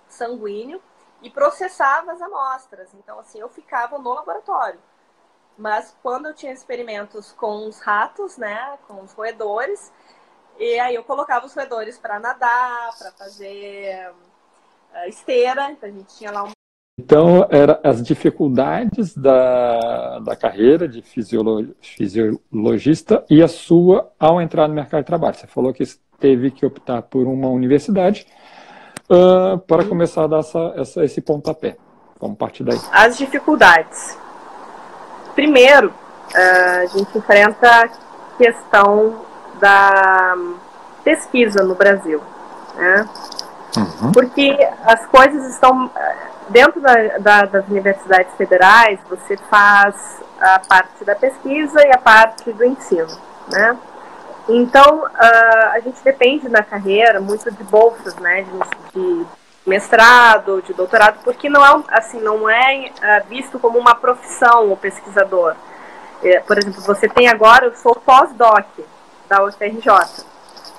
[0.07, 0.81] sanguíneo
[1.21, 2.93] e processava as amostras.
[2.93, 4.79] Então, assim, eu ficava no laboratório.
[5.57, 9.91] Mas quando eu tinha experimentos com os ratos, né, com os roedores,
[10.57, 15.71] e aí eu colocava os roedores para nadar, para fazer uh, esteira.
[15.71, 16.51] Então a gente tinha lá um
[16.95, 24.67] então, eram as dificuldades da, da carreira de fisiolo, fisiologista e a sua ao entrar
[24.67, 25.35] no mercado de trabalho.
[25.35, 25.83] Você falou que
[26.19, 28.27] teve que optar por uma universidade
[29.09, 31.77] uh, para começar a dar essa, essa, esse pontapé.
[32.21, 32.79] Vamos partir daí.
[32.91, 34.15] As dificuldades.
[35.33, 37.89] Primeiro, uh, a gente enfrenta a
[38.37, 39.19] questão
[39.59, 40.37] da
[41.03, 42.21] pesquisa no Brasil.
[42.75, 43.09] Né?
[43.77, 44.11] Uhum.
[44.11, 44.55] Porque
[44.85, 45.89] as coisas estão
[46.49, 49.95] dentro da, da, das universidades federais, você faz
[50.39, 53.07] a parte da pesquisa e a parte do ensino,
[53.51, 53.77] né?
[54.47, 59.25] Então, uh, a gente depende na carreira muito de bolsas, né, de, de
[59.65, 64.75] mestrado, de doutorado, porque não é, assim, não é uh, visto como uma profissão o
[64.75, 65.55] pesquisador.
[66.21, 68.65] É, por exemplo, você tem agora, eu sou pós-doc
[69.29, 70.25] da UFRJ,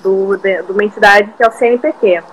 [0.01, 2.23] do, de, de uma entidade que é o CNPq.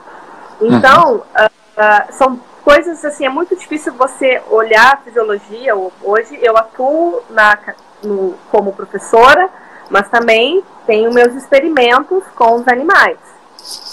[0.62, 5.75] Então, uh, são coisas assim, é muito difícil você olhar a fisiologia.
[6.03, 7.59] Hoje eu atuo na,
[8.03, 9.48] no, como professora,
[9.90, 13.18] mas também tenho meus experimentos com os animais.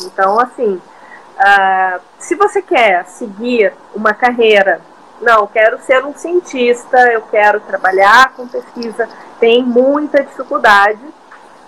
[0.03, 4.81] Então, assim, uh, se você quer seguir uma carreira
[5.21, 9.07] não, eu quero ser um cientista, eu quero trabalhar com pesquisa,
[9.39, 10.99] tem muita dificuldade,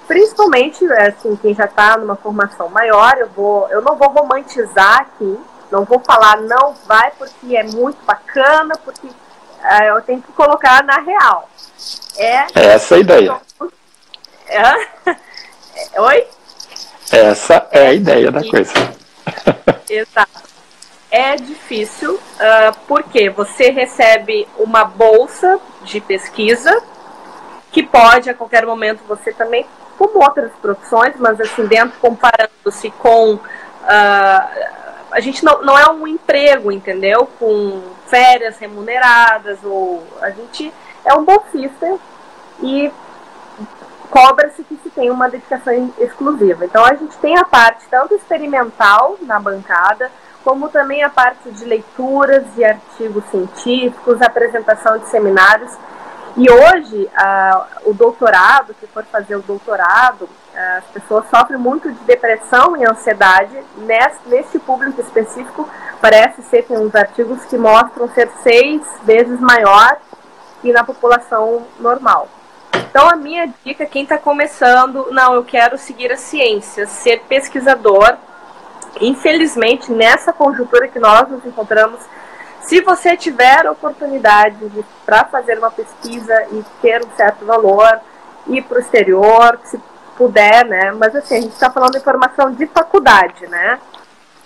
[0.08, 5.38] principalmente assim, quem já está numa formação maior, eu, vou, eu não vou romantizar aqui,
[5.72, 10.84] não vou falar não vai porque é muito bacana, porque uh, eu tenho que colocar
[10.84, 11.50] na real.
[12.18, 13.42] É essa é a ideia.
[14.48, 16.00] É?
[16.02, 16.28] Oi?
[17.12, 18.74] Essa é a ideia da coisa.
[19.90, 20.52] Exato
[21.12, 26.82] é difícil, uh, porque você recebe uma bolsa de pesquisa,
[27.70, 29.66] que pode a qualquer momento você também,
[30.02, 33.36] como outras profissões, mas assim, dentro, comparando-se com.
[33.36, 37.30] Uh, a gente não, não é um emprego, entendeu?
[37.38, 40.74] Com férias remuneradas, ou a gente
[41.06, 41.98] é um bolsista
[42.64, 42.92] e
[44.10, 46.66] cobra-se que se tem uma dedicação exclusiva.
[46.66, 50.10] Então a gente tem a parte tanto experimental na bancada,
[50.44, 55.72] como também a parte de leituras de artigos científicos, apresentação de seminários.
[56.38, 60.30] E hoje, a, o doutorado, que for fazer o doutorado,
[60.78, 63.58] as pessoas sofrem muito de depressão e ansiedade.
[63.78, 69.98] Nesse, neste público específico, parece ser que uns artigos que mostram ser seis vezes maior
[70.62, 72.28] que na população normal.
[72.74, 78.18] Então, a minha dica, quem está começando, não, eu quero seguir a ciência, ser pesquisador,
[79.00, 82.00] Infelizmente, nessa conjuntura que nós nos encontramos,
[82.62, 84.58] se você tiver oportunidade
[85.12, 88.00] para fazer uma pesquisa e ter um certo valor,
[88.48, 89.78] ir para o exterior, se
[90.16, 90.94] puder, né?
[90.94, 93.78] Mas assim, a gente está falando de formação de faculdade, né?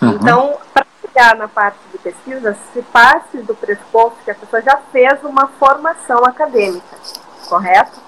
[0.02, 0.10] Uhum.
[0.10, 4.76] Então, para chegar na parte de pesquisa, se parte do pressuposto que a pessoa já
[4.90, 6.96] fez uma formação acadêmica,
[7.48, 8.00] correto?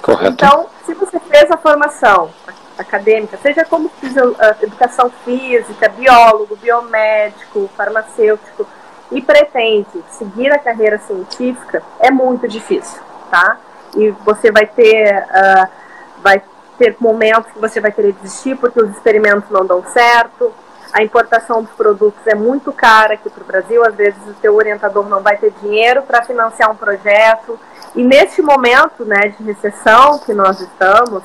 [0.00, 0.32] Correto.
[0.32, 2.30] Então, se você fez a formação
[2.78, 3.90] acadêmica, seja como
[4.38, 8.66] ah, educação física, biólogo, biomédico, farmacêutico,
[9.10, 13.58] e pretende seguir a carreira científica, é muito difícil, tá?
[13.96, 15.68] E você vai ter, uh,
[16.22, 16.42] vai
[16.78, 20.52] ter momentos que você vai querer desistir porque os experimentos não dão certo,
[20.92, 24.54] a importação dos produtos é muito cara aqui para o Brasil, às vezes o seu
[24.54, 27.58] orientador não vai ter dinheiro para financiar um projeto,
[27.94, 31.22] e neste momento né, de recessão que nós estamos,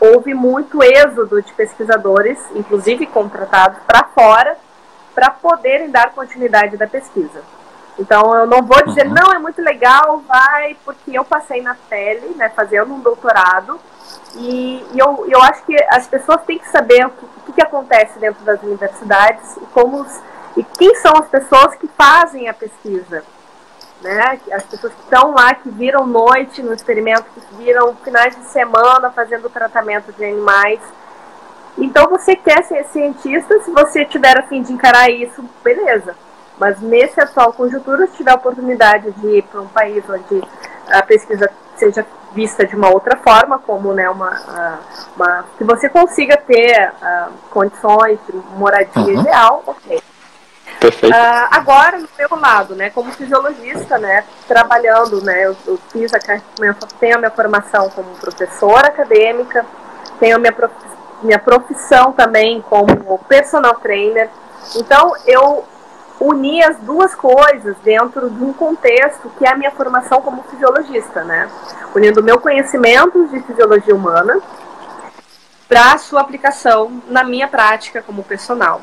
[0.00, 4.56] houve muito êxodo de pesquisadores, inclusive contratados para fora,
[5.16, 7.42] para poderem dar continuidade da pesquisa.
[7.98, 9.14] Então, eu não vou dizer, uhum.
[9.14, 13.80] não, é muito legal, vai, porque eu passei na pele, né, fazendo um doutorado,
[14.34, 17.62] e, e eu, eu acho que as pessoas têm que saber o que, o que
[17.62, 20.20] acontece dentro das universidades e como os,
[20.56, 23.24] e quem são as pessoas que fazem a pesquisa
[24.06, 24.38] né?
[24.52, 29.10] As pessoas que estão lá, que viram noite no experimento, que viram finais de semana
[29.10, 30.80] fazendo tratamento de animais.
[31.78, 36.14] Então você quer ser cientista, se você tiver a fim de encarar isso, beleza.
[36.58, 40.42] Mas nesse atual conjuntura, se tiver a oportunidade de ir para um país onde
[40.88, 44.80] a pesquisa seja vista de uma outra forma, como né, uma,
[45.14, 48.18] uma que você consiga ter uh, condições
[48.56, 49.20] moradia uhum.
[49.20, 50.02] ideal, ok.
[50.80, 51.14] Perfeito.
[51.14, 56.18] Uh, agora, no meu lado, né, como fisiologista, né, trabalhando, né, eu, eu fiz a,
[56.18, 59.64] tenho a minha formação como professora acadêmica,
[60.20, 60.74] tenho a minha, prof,
[61.22, 64.28] minha profissão também como personal trainer.
[64.76, 65.64] Então, eu
[66.20, 71.22] uni as duas coisas dentro de um contexto que é a minha formação como fisiologista,
[71.24, 71.48] né?
[71.94, 74.40] Unindo meu conhecimento de fisiologia humana
[75.68, 78.80] para sua aplicação na minha prática como personal.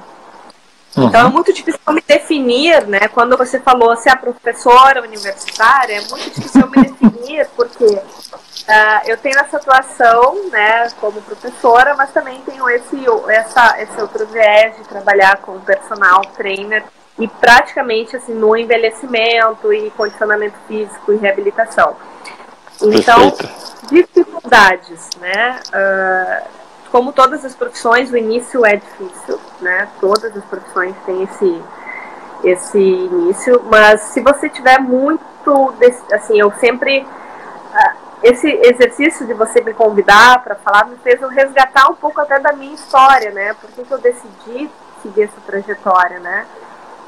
[0.95, 1.07] Uhum.
[1.07, 3.07] Então é muito difícil me definir, né?
[3.07, 9.01] Quando você falou se é professora universitária, é muito difícil eu me definir, porque uh,
[9.05, 14.75] eu tenho essa atuação, né, como professora, mas também tenho esse, essa, esse outro viés
[14.77, 16.83] de trabalhar com personal trainer
[17.17, 21.95] e praticamente assim no envelhecimento e condicionamento físico e reabilitação.
[22.81, 23.89] Então, Perfeito.
[23.89, 25.59] dificuldades, né?
[25.69, 29.87] Uh, como todas as profissões, o início é difícil, né?
[29.99, 31.63] Todas as profissões têm esse,
[32.43, 35.73] esse início, mas se você tiver muito,
[36.11, 41.27] assim, eu sempre uh, esse exercício de você me convidar para falar me fez eu
[41.27, 43.53] resgatar um pouco até da minha história, né?
[43.53, 44.69] Por que eu decidi
[45.01, 46.45] seguir essa trajetória, né?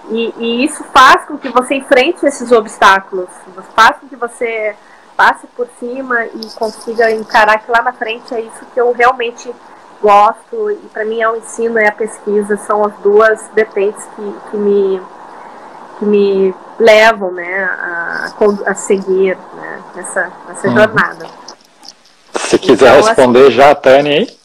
[0.10, 3.30] E, e, isso faz com que você enfrente esses obstáculos,
[3.76, 4.76] faz com que você
[5.18, 9.54] passe por cima e consiga encarar que lá na frente é isso que eu realmente
[10.06, 14.36] gosto e para mim é o ensino e a pesquisa são as duas vertentes que,
[14.52, 15.02] que me
[15.98, 18.34] que me levam né, a,
[18.66, 20.76] a seguir né, nessa, nessa uhum.
[20.76, 21.26] jornada.
[22.34, 24.38] Se quiser então, responder assim, já a Tânia aí.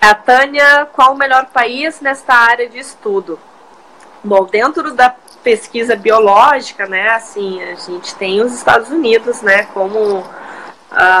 [0.00, 3.36] A Tânia, qual o melhor país nesta área de estudo?
[4.22, 5.12] Bom, dentro da
[5.42, 10.24] pesquisa biológica, né, assim, a gente tem os Estados Unidos, né, como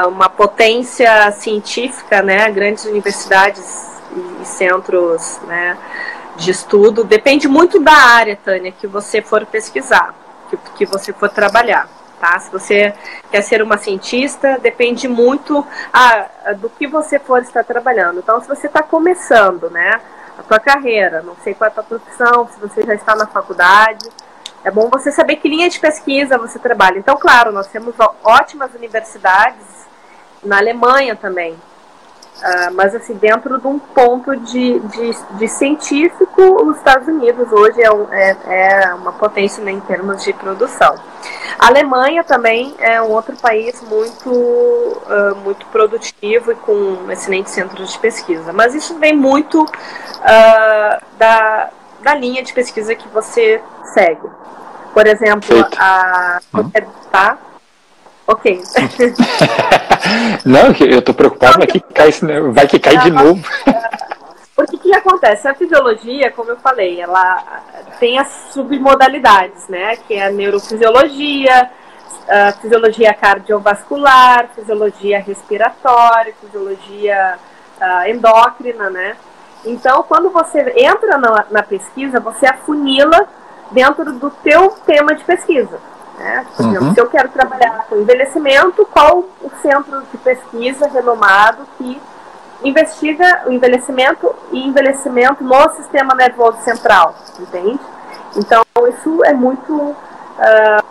[0.08, 3.90] uma potência científica, né, grandes universidades
[4.42, 5.76] e centros, né,
[6.36, 7.04] de estudo.
[7.04, 10.14] Depende muito da área, Tânia, que você for pesquisar,
[10.48, 11.88] que, que você for trabalhar.
[12.18, 12.38] Tá?
[12.38, 12.92] Se você
[13.30, 18.18] quer ser uma cientista, depende muito ah, do que você for estar trabalhando.
[18.18, 20.00] Então, se você está começando, né,
[20.38, 23.26] a tua carreira, não sei qual é a tua profissão, se você já está na
[23.26, 24.06] faculdade,
[24.64, 26.98] é bom você saber que linha de pesquisa você trabalha.
[26.98, 29.66] Então, claro, nós temos ótimas universidades
[30.42, 31.56] na Alemanha também,
[32.40, 37.82] Uh, mas assim, dentro de um ponto de, de, de, científico, os Estados Unidos hoje
[37.82, 40.94] é, um, é, é, uma potência né, em termos de produção.
[41.58, 47.92] A Alemanha também é um outro país muito, uh, muito produtivo e com excelentes centros
[47.92, 48.54] de pesquisa.
[48.54, 51.68] Mas isso vem muito uh, da,
[52.02, 53.60] da linha de pesquisa que você
[53.94, 54.28] segue.
[54.92, 56.40] Por exemplo, a.
[56.54, 56.70] Uhum.
[57.10, 57.38] Tá?
[58.26, 58.60] Ok.
[60.44, 62.10] Não, eu estou preocupado, vai que cai,
[62.52, 63.42] vai que cai de novo.
[64.54, 65.48] Porque o que acontece?
[65.48, 67.62] A fisiologia, como eu falei, ela
[67.98, 69.96] tem as submodalidades, né?
[69.96, 71.70] Que é a neurofisiologia,
[72.28, 77.38] a fisiologia cardiovascular, fisiologia respiratória, fisiologia
[77.80, 79.16] uh, endócrina, né?
[79.64, 83.28] Então, quando você entra na, na pesquisa, você afunila
[83.70, 85.78] dentro do teu tema de pesquisa.
[86.18, 86.46] Né?
[86.56, 86.94] Por exemplo, uhum.
[86.94, 92.00] se eu quero trabalhar com envelhecimento, qual o centro de pesquisa renomado que
[92.62, 97.80] investiga o envelhecimento e envelhecimento no sistema nervoso central, entende?
[98.36, 100.84] Então, isso é muito uh,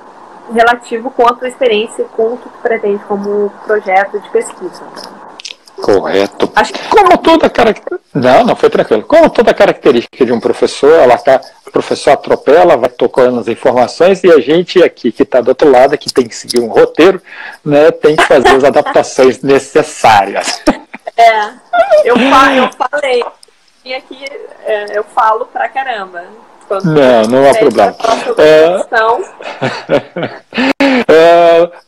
[0.51, 4.83] relativo com a tua experiência com o que tu pretende como projeto de pesquisa.
[5.93, 6.51] Correto.
[6.89, 7.99] Como toda característica.
[8.13, 9.03] Não, não foi tranquilo.
[9.03, 14.23] Como toda característica de um professor, ela tá, o professor atropela, vai tocando as informações
[14.23, 17.21] e a gente aqui que está do outro lado, que tem que seguir um roteiro,
[17.65, 20.61] né, tem que fazer as adaptações necessárias.
[21.17, 21.49] É,
[22.05, 22.15] eu,
[22.55, 23.23] eu falei.
[23.83, 24.23] E aqui
[24.65, 26.23] é, eu falo pra caramba.
[26.69, 27.95] não, não há problema.
[28.37, 28.79] É...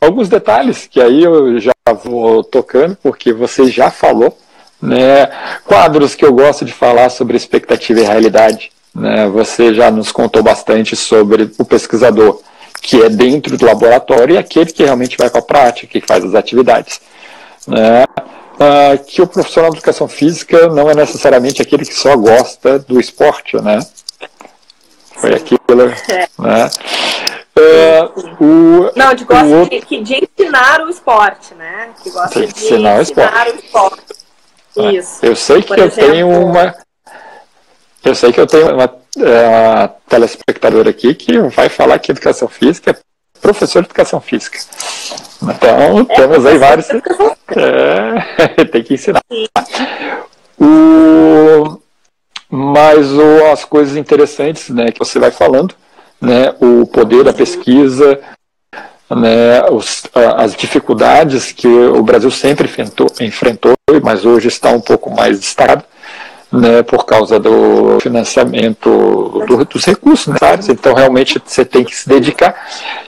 [0.00, 1.72] alguns detalhes que aí eu já
[2.04, 4.36] vou tocando, porque você já falou,
[4.80, 5.30] né?
[5.64, 8.72] Quadros que eu gosto de falar sobre expectativa e realidade.
[8.94, 9.28] Né?
[9.28, 12.40] Você já nos contou bastante sobre o pesquisador
[12.80, 16.24] que é dentro do laboratório e aquele que realmente vai para a prática, que faz
[16.24, 17.00] as atividades.
[17.66, 18.04] Né?
[18.58, 23.00] Ah, que o profissional de educação física não é necessariamente aquele que só gosta do
[23.00, 23.80] esporte, né?
[25.16, 25.60] Foi aquilo,
[26.38, 26.70] né?
[27.62, 29.80] Uh, o, não, de gosta outro...
[29.80, 31.90] de, de, ensinar o esporte, né?
[32.02, 33.50] Que gosta de, ensinar, o esporte.
[33.50, 34.02] O esporte.
[34.76, 34.92] É.
[34.92, 35.24] Isso.
[35.24, 36.74] Eu sei que eu tenho uma.
[38.04, 42.48] Eu sei que eu tenho uma, é, uma telespectadora aqui que vai falar que educação
[42.48, 42.96] física é
[43.40, 44.58] professor de educação física.
[45.42, 46.88] Então, é, temos aí vários.
[46.90, 49.20] É, tem que ensinar.
[50.58, 51.80] O,
[52.48, 55.74] mas o, as coisas interessantes né, que você vai falando
[56.22, 58.20] né, o poder da pesquisa,
[59.10, 65.10] né, os, as dificuldades que o Brasil sempre enfrentou, enfrentou, mas hoje está um pouco
[65.10, 65.84] mais destacado,
[66.50, 70.68] né, por causa do financiamento do, dos recursos necessários.
[70.68, 72.54] Então, realmente, você tem que se dedicar.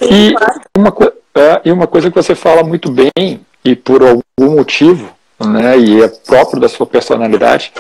[0.00, 0.34] E
[0.76, 0.92] uma,
[1.36, 5.08] é, e uma coisa que você fala muito bem, e por algum motivo,
[5.38, 7.72] né, e é próprio da sua personalidade,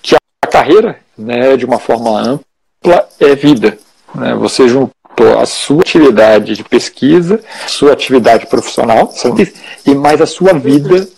[0.00, 3.76] que a carreira, né, de uma forma ampla, é vida.
[4.14, 4.34] Né?
[4.34, 9.12] Você juntou a sua atividade de pesquisa, sua atividade profissional
[9.84, 11.08] e mais a sua vida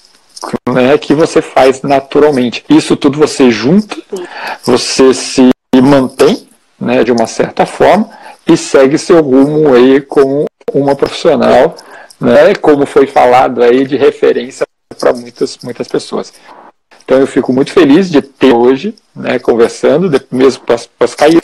[0.69, 2.65] né, que você faz naturalmente.
[2.69, 3.97] Isso tudo você junta,
[4.65, 8.09] você se mantém né, de uma certa forma
[8.47, 11.77] e segue seu rumo aí como uma profissional,
[12.19, 14.67] né, como foi falado aí de referência
[14.99, 16.33] para muitas, muitas pessoas.
[17.11, 21.43] Então eu fico muito feliz de ter hoje, né, conversando, mesmo para cair,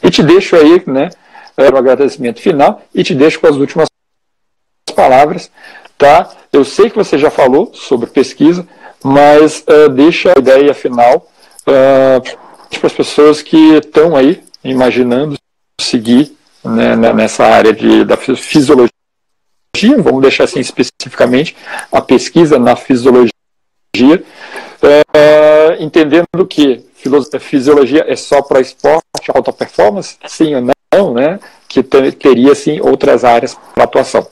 [0.00, 1.10] e te deixo aí, né,
[1.56, 3.88] o agradecimento final e te deixo com as últimas
[4.94, 5.50] palavras,
[5.98, 6.30] tá?
[6.52, 8.64] Eu sei que você já falou sobre pesquisa,
[9.02, 11.28] mas uh, deixa a ideia final
[11.62, 15.36] uh, para as pessoas que estão aí imaginando
[15.80, 18.88] seguir né, nessa área de, da fisiologia,
[19.98, 21.56] vamos deixar assim especificamente,
[21.90, 23.32] a pesquisa na fisiologia,
[24.82, 26.84] uh, entendendo que
[27.40, 29.02] fisiologia é só para esporte,
[29.34, 30.16] alta performance?
[30.26, 30.62] Sim ou
[30.94, 31.38] não, né?
[31.68, 34.26] Que teria, sim, outras áreas para atuação.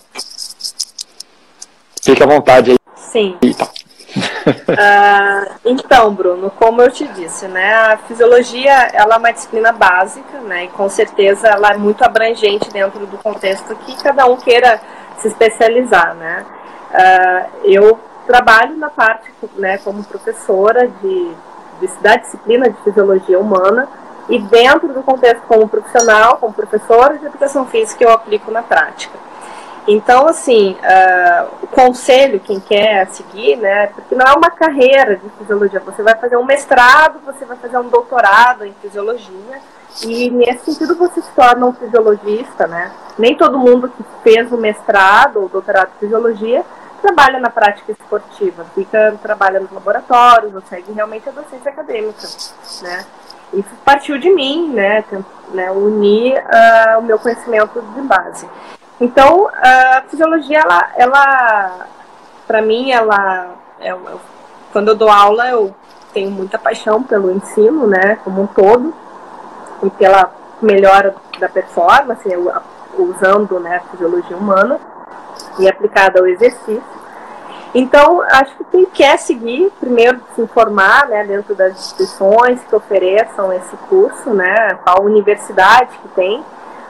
[2.03, 2.79] Fique à vontade aí.
[2.95, 3.37] Sim.
[3.43, 3.67] E, tá.
[3.67, 10.39] uh, então, Bruno, como eu te disse, né, a fisiologia ela é uma disciplina básica,
[10.41, 14.81] né, e com certeza ela é muito abrangente dentro do contexto que cada um queira
[15.19, 16.47] se especializar, né.
[16.93, 21.33] Uh, eu trabalho na parte, né, como professora de,
[21.81, 23.89] de, da disciplina de fisiologia humana
[24.29, 29.17] e dentro do contexto como profissional, como professora de educação física, eu aplico na prática.
[29.89, 35.29] Então, assim, uh, o conselho, quem quer seguir, né, porque não é uma carreira de
[35.39, 39.61] fisiologia, você vai fazer um mestrado, você vai fazer um doutorado em fisiologia,
[40.05, 42.91] e nesse sentido você se torna um fisiologista, né?
[43.19, 46.65] Nem todo mundo que fez o mestrado ou doutorado em fisiologia
[47.03, 52.27] trabalha na prática esportiva, fica, trabalha nos laboratórios, ou segue realmente a docência acadêmica,
[52.83, 53.05] né?
[53.53, 55.05] Isso partiu de mim, né,
[55.55, 58.49] né unir uh, o meu conhecimento de base.
[59.01, 61.87] Então, a fisiologia, ela, ela
[62.47, 63.95] para mim, ela, é,
[64.73, 65.75] quando eu dou aula, eu
[66.13, 68.95] tenho muita paixão pelo ensino, né, como um todo,
[69.83, 72.53] e pela melhora da performance, eu,
[72.99, 74.81] usando, né, a fisiologia humana
[75.59, 76.83] e aplicada ao exercício.
[77.75, 83.53] Então, acho que quem quer seguir, primeiro se informar, né, dentro das instituições que ofereçam
[83.53, 86.43] esse curso, né, qual universidade que tem,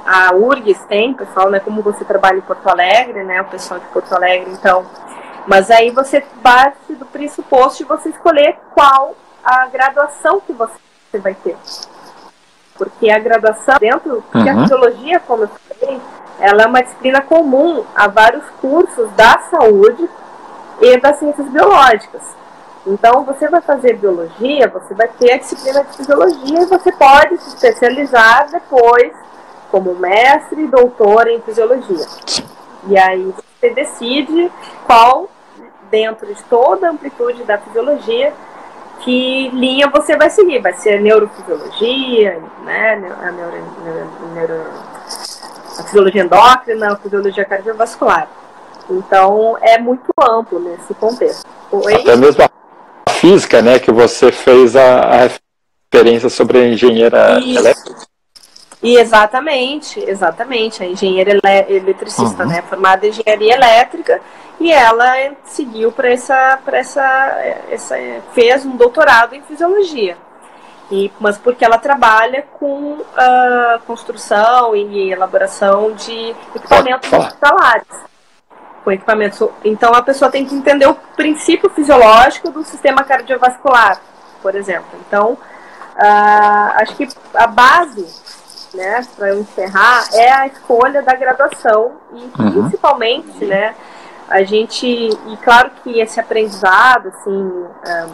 [0.07, 3.87] a URGS tem, pessoal, né, como você trabalha em Porto Alegre, né, o pessoal de
[3.87, 4.87] Porto Alegre, então.
[5.47, 10.79] Mas aí você parte do pressuposto de você escolher qual a graduação que você
[11.15, 11.57] vai ter.
[12.77, 14.59] Porque a graduação dentro, porque uhum.
[14.59, 16.01] a fisiologia, como eu falei,
[16.39, 20.09] ela é uma disciplina comum a vários cursos da saúde
[20.81, 22.23] e das ciências biológicas.
[22.87, 27.37] Então, você vai fazer biologia, você vai ter a disciplina de fisiologia e você pode
[27.39, 29.13] se especializar depois
[29.71, 32.07] como mestre e doutor em fisiologia.
[32.87, 34.53] E aí você decide
[34.87, 35.29] qual,
[35.91, 38.33] dentro de toda a amplitude da fisiologia,
[39.01, 40.61] que linha você vai seguir.
[40.61, 43.57] Vai ser neurofisiologia, né, a, neuro,
[44.33, 44.65] neuro,
[45.79, 48.29] a fisiologia endócrina, a fisiologia cardiovascular.
[48.89, 51.45] Então é muito amplo nesse contexto.
[51.73, 51.95] Oi?
[51.95, 55.29] Até mesmo a física, né, que você fez a, a
[55.93, 58.07] referência sobre a engenheira elétrica.
[58.83, 60.83] E exatamente, exatamente.
[60.83, 62.51] A engenheira ele eletricista, uhum.
[62.51, 62.63] né?
[62.63, 64.21] Formada em engenharia elétrica
[64.61, 65.13] e ela
[65.45, 67.03] seguiu para essa, para essa,
[67.71, 67.97] essa,
[68.33, 70.17] fez um doutorado em fisiologia.
[70.91, 77.87] E, mas porque ela trabalha com uh, construção e elaboração de equipamentos hospitalares.
[78.85, 79.49] Com equipamentos.
[79.65, 84.01] Então a pessoa tem que entender o princípio fisiológico do sistema cardiovascular,
[84.41, 84.89] por exemplo.
[85.07, 88.07] Então, uh, acho que a base
[88.77, 92.63] né, para eu encerrar, é a escolha da graduação e uhum.
[92.63, 93.75] principalmente, né,
[94.29, 98.07] a gente, e claro que esse aprendizado, assim, é,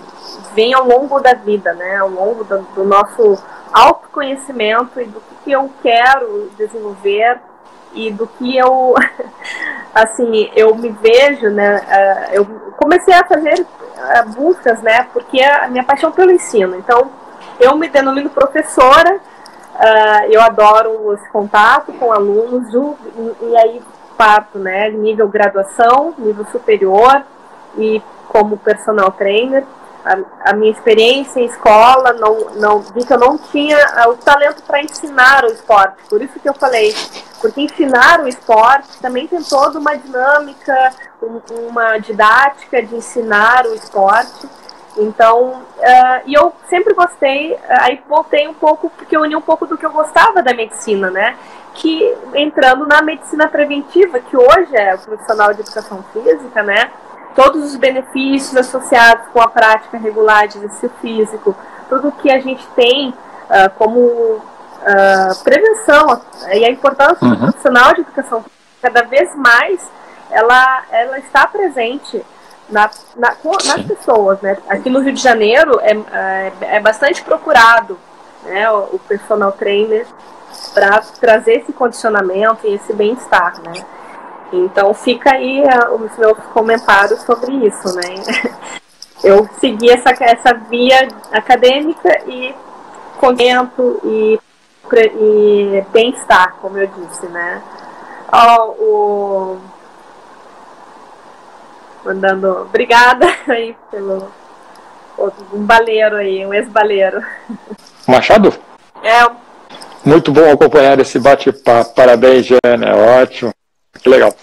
[0.54, 3.42] vem ao longo da vida, né, ao longo do, do nosso
[3.72, 7.40] autoconhecimento e do que eu quero desenvolver
[7.94, 8.94] e do que eu,
[9.94, 12.44] assim, eu me vejo, né, é, eu
[12.76, 13.66] comecei a fazer
[14.10, 17.10] é, buscas, né, porque a minha paixão pelo ensino, então
[17.58, 19.20] eu me denomino professora
[20.30, 22.72] eu adoro esse contato com alunos
[23.40, 23.82] e aí
[24.16, 27.22] parto, né, nível graduação, nível superior
[27.76, 29.64] e como personal trainer.
[30.04, 34.16] A, a, minha experiência em escola, não, não vi que eu não tinha uh, o
[34.16, 35.96] talento para ensinar o esporte.
[36.08, 36.92] Por isso que eu falei,
[37.40, 40.92] porque ensinar o esporte também tem toda uma dinâmica,
[41.22, 44.48] um, uma didática de ensinar o esporte.
[44.96, 49.40] Então, uh, e eu sempre gostei, uh, aí voltei um pouco, porque eu uni um
[49.40, 51.36] pouco do que eu gostava da medicina, né?
[51.74, 56.90] Que entrando na medicina preventiva, que hoje é o profissional de educação física, né?
[57.34, 61.56] Todos os benefícios associados com a prática regular de exercício físico,
[61.88, 64.40] tudo que a gente tem uh, como
[65.44, 66.20] prevenção
[66.52, 67.30] e a importância uhum.
[67.30, 69.80] do profissional de educação física, cada vez mais
[70.30, 72.24] ela, ela está presente
[72.68, 74.56] na, na, nas pessoas, né?
[74.68, 77.98] Aqui no Rio de Janeiro é, é, é bastante procurado
[78.44, 80.06] né, o, o personal trainer
[80.72, 83.84] para trazer esse condicionamento e esse bem-estar, né?
[84.52, 88.14] Então fica aí uh, os meus comentários sobre isso, né?
[89.24, 92.52] Eu segui essa, essa via acadêmica e
[93.18, 94.40] conhecimento e,
[94.92, 97.62] e bem-estar, como eu disse, né?
[98.32, 99.60] Oh, o
[102.04, 104.28] mandando obrigada aí pelo
[105.52, 107.22] um baleiro aí, um ex-baleiro.
[108.08, 108.52] Machado?
[109.04, 109.51] É.
[110.04, 111.94] Muito bom acompanhar esse bate-papo.
[111.94, 112.96] Parabéns, Jana.
[113.22, 113.52] Ótimo.
[114.00, 114.34] Que legal.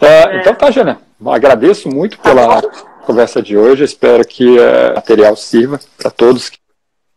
[0.00, 0.40] É, é.
[0.40, 1.00] Então tá, Jana.
[1.26, 2.62] Agradeço muito tá pela,
[3.04, 3.84] conversa de hoje.
[3.84, 6.50] Espero que uh, o material sirva para todos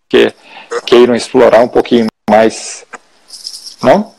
[0.09, 0.33] que
[0.85, 2.85] queiram explorar um pouquinho mais.
[3.81, 4.13] Não?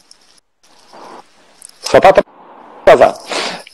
[1.83, 3.21] Só está atrasado.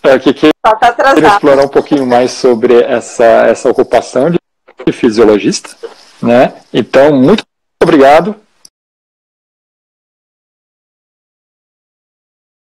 [0.02, 5.70] É, que queiram tá explorar um pouquinho mais sobre essa, essa ocupação de fisiologista.
[6.20, 6.52] Né?
[6.72, 7.44] Então, muito
[7.82, 8.43] obrigado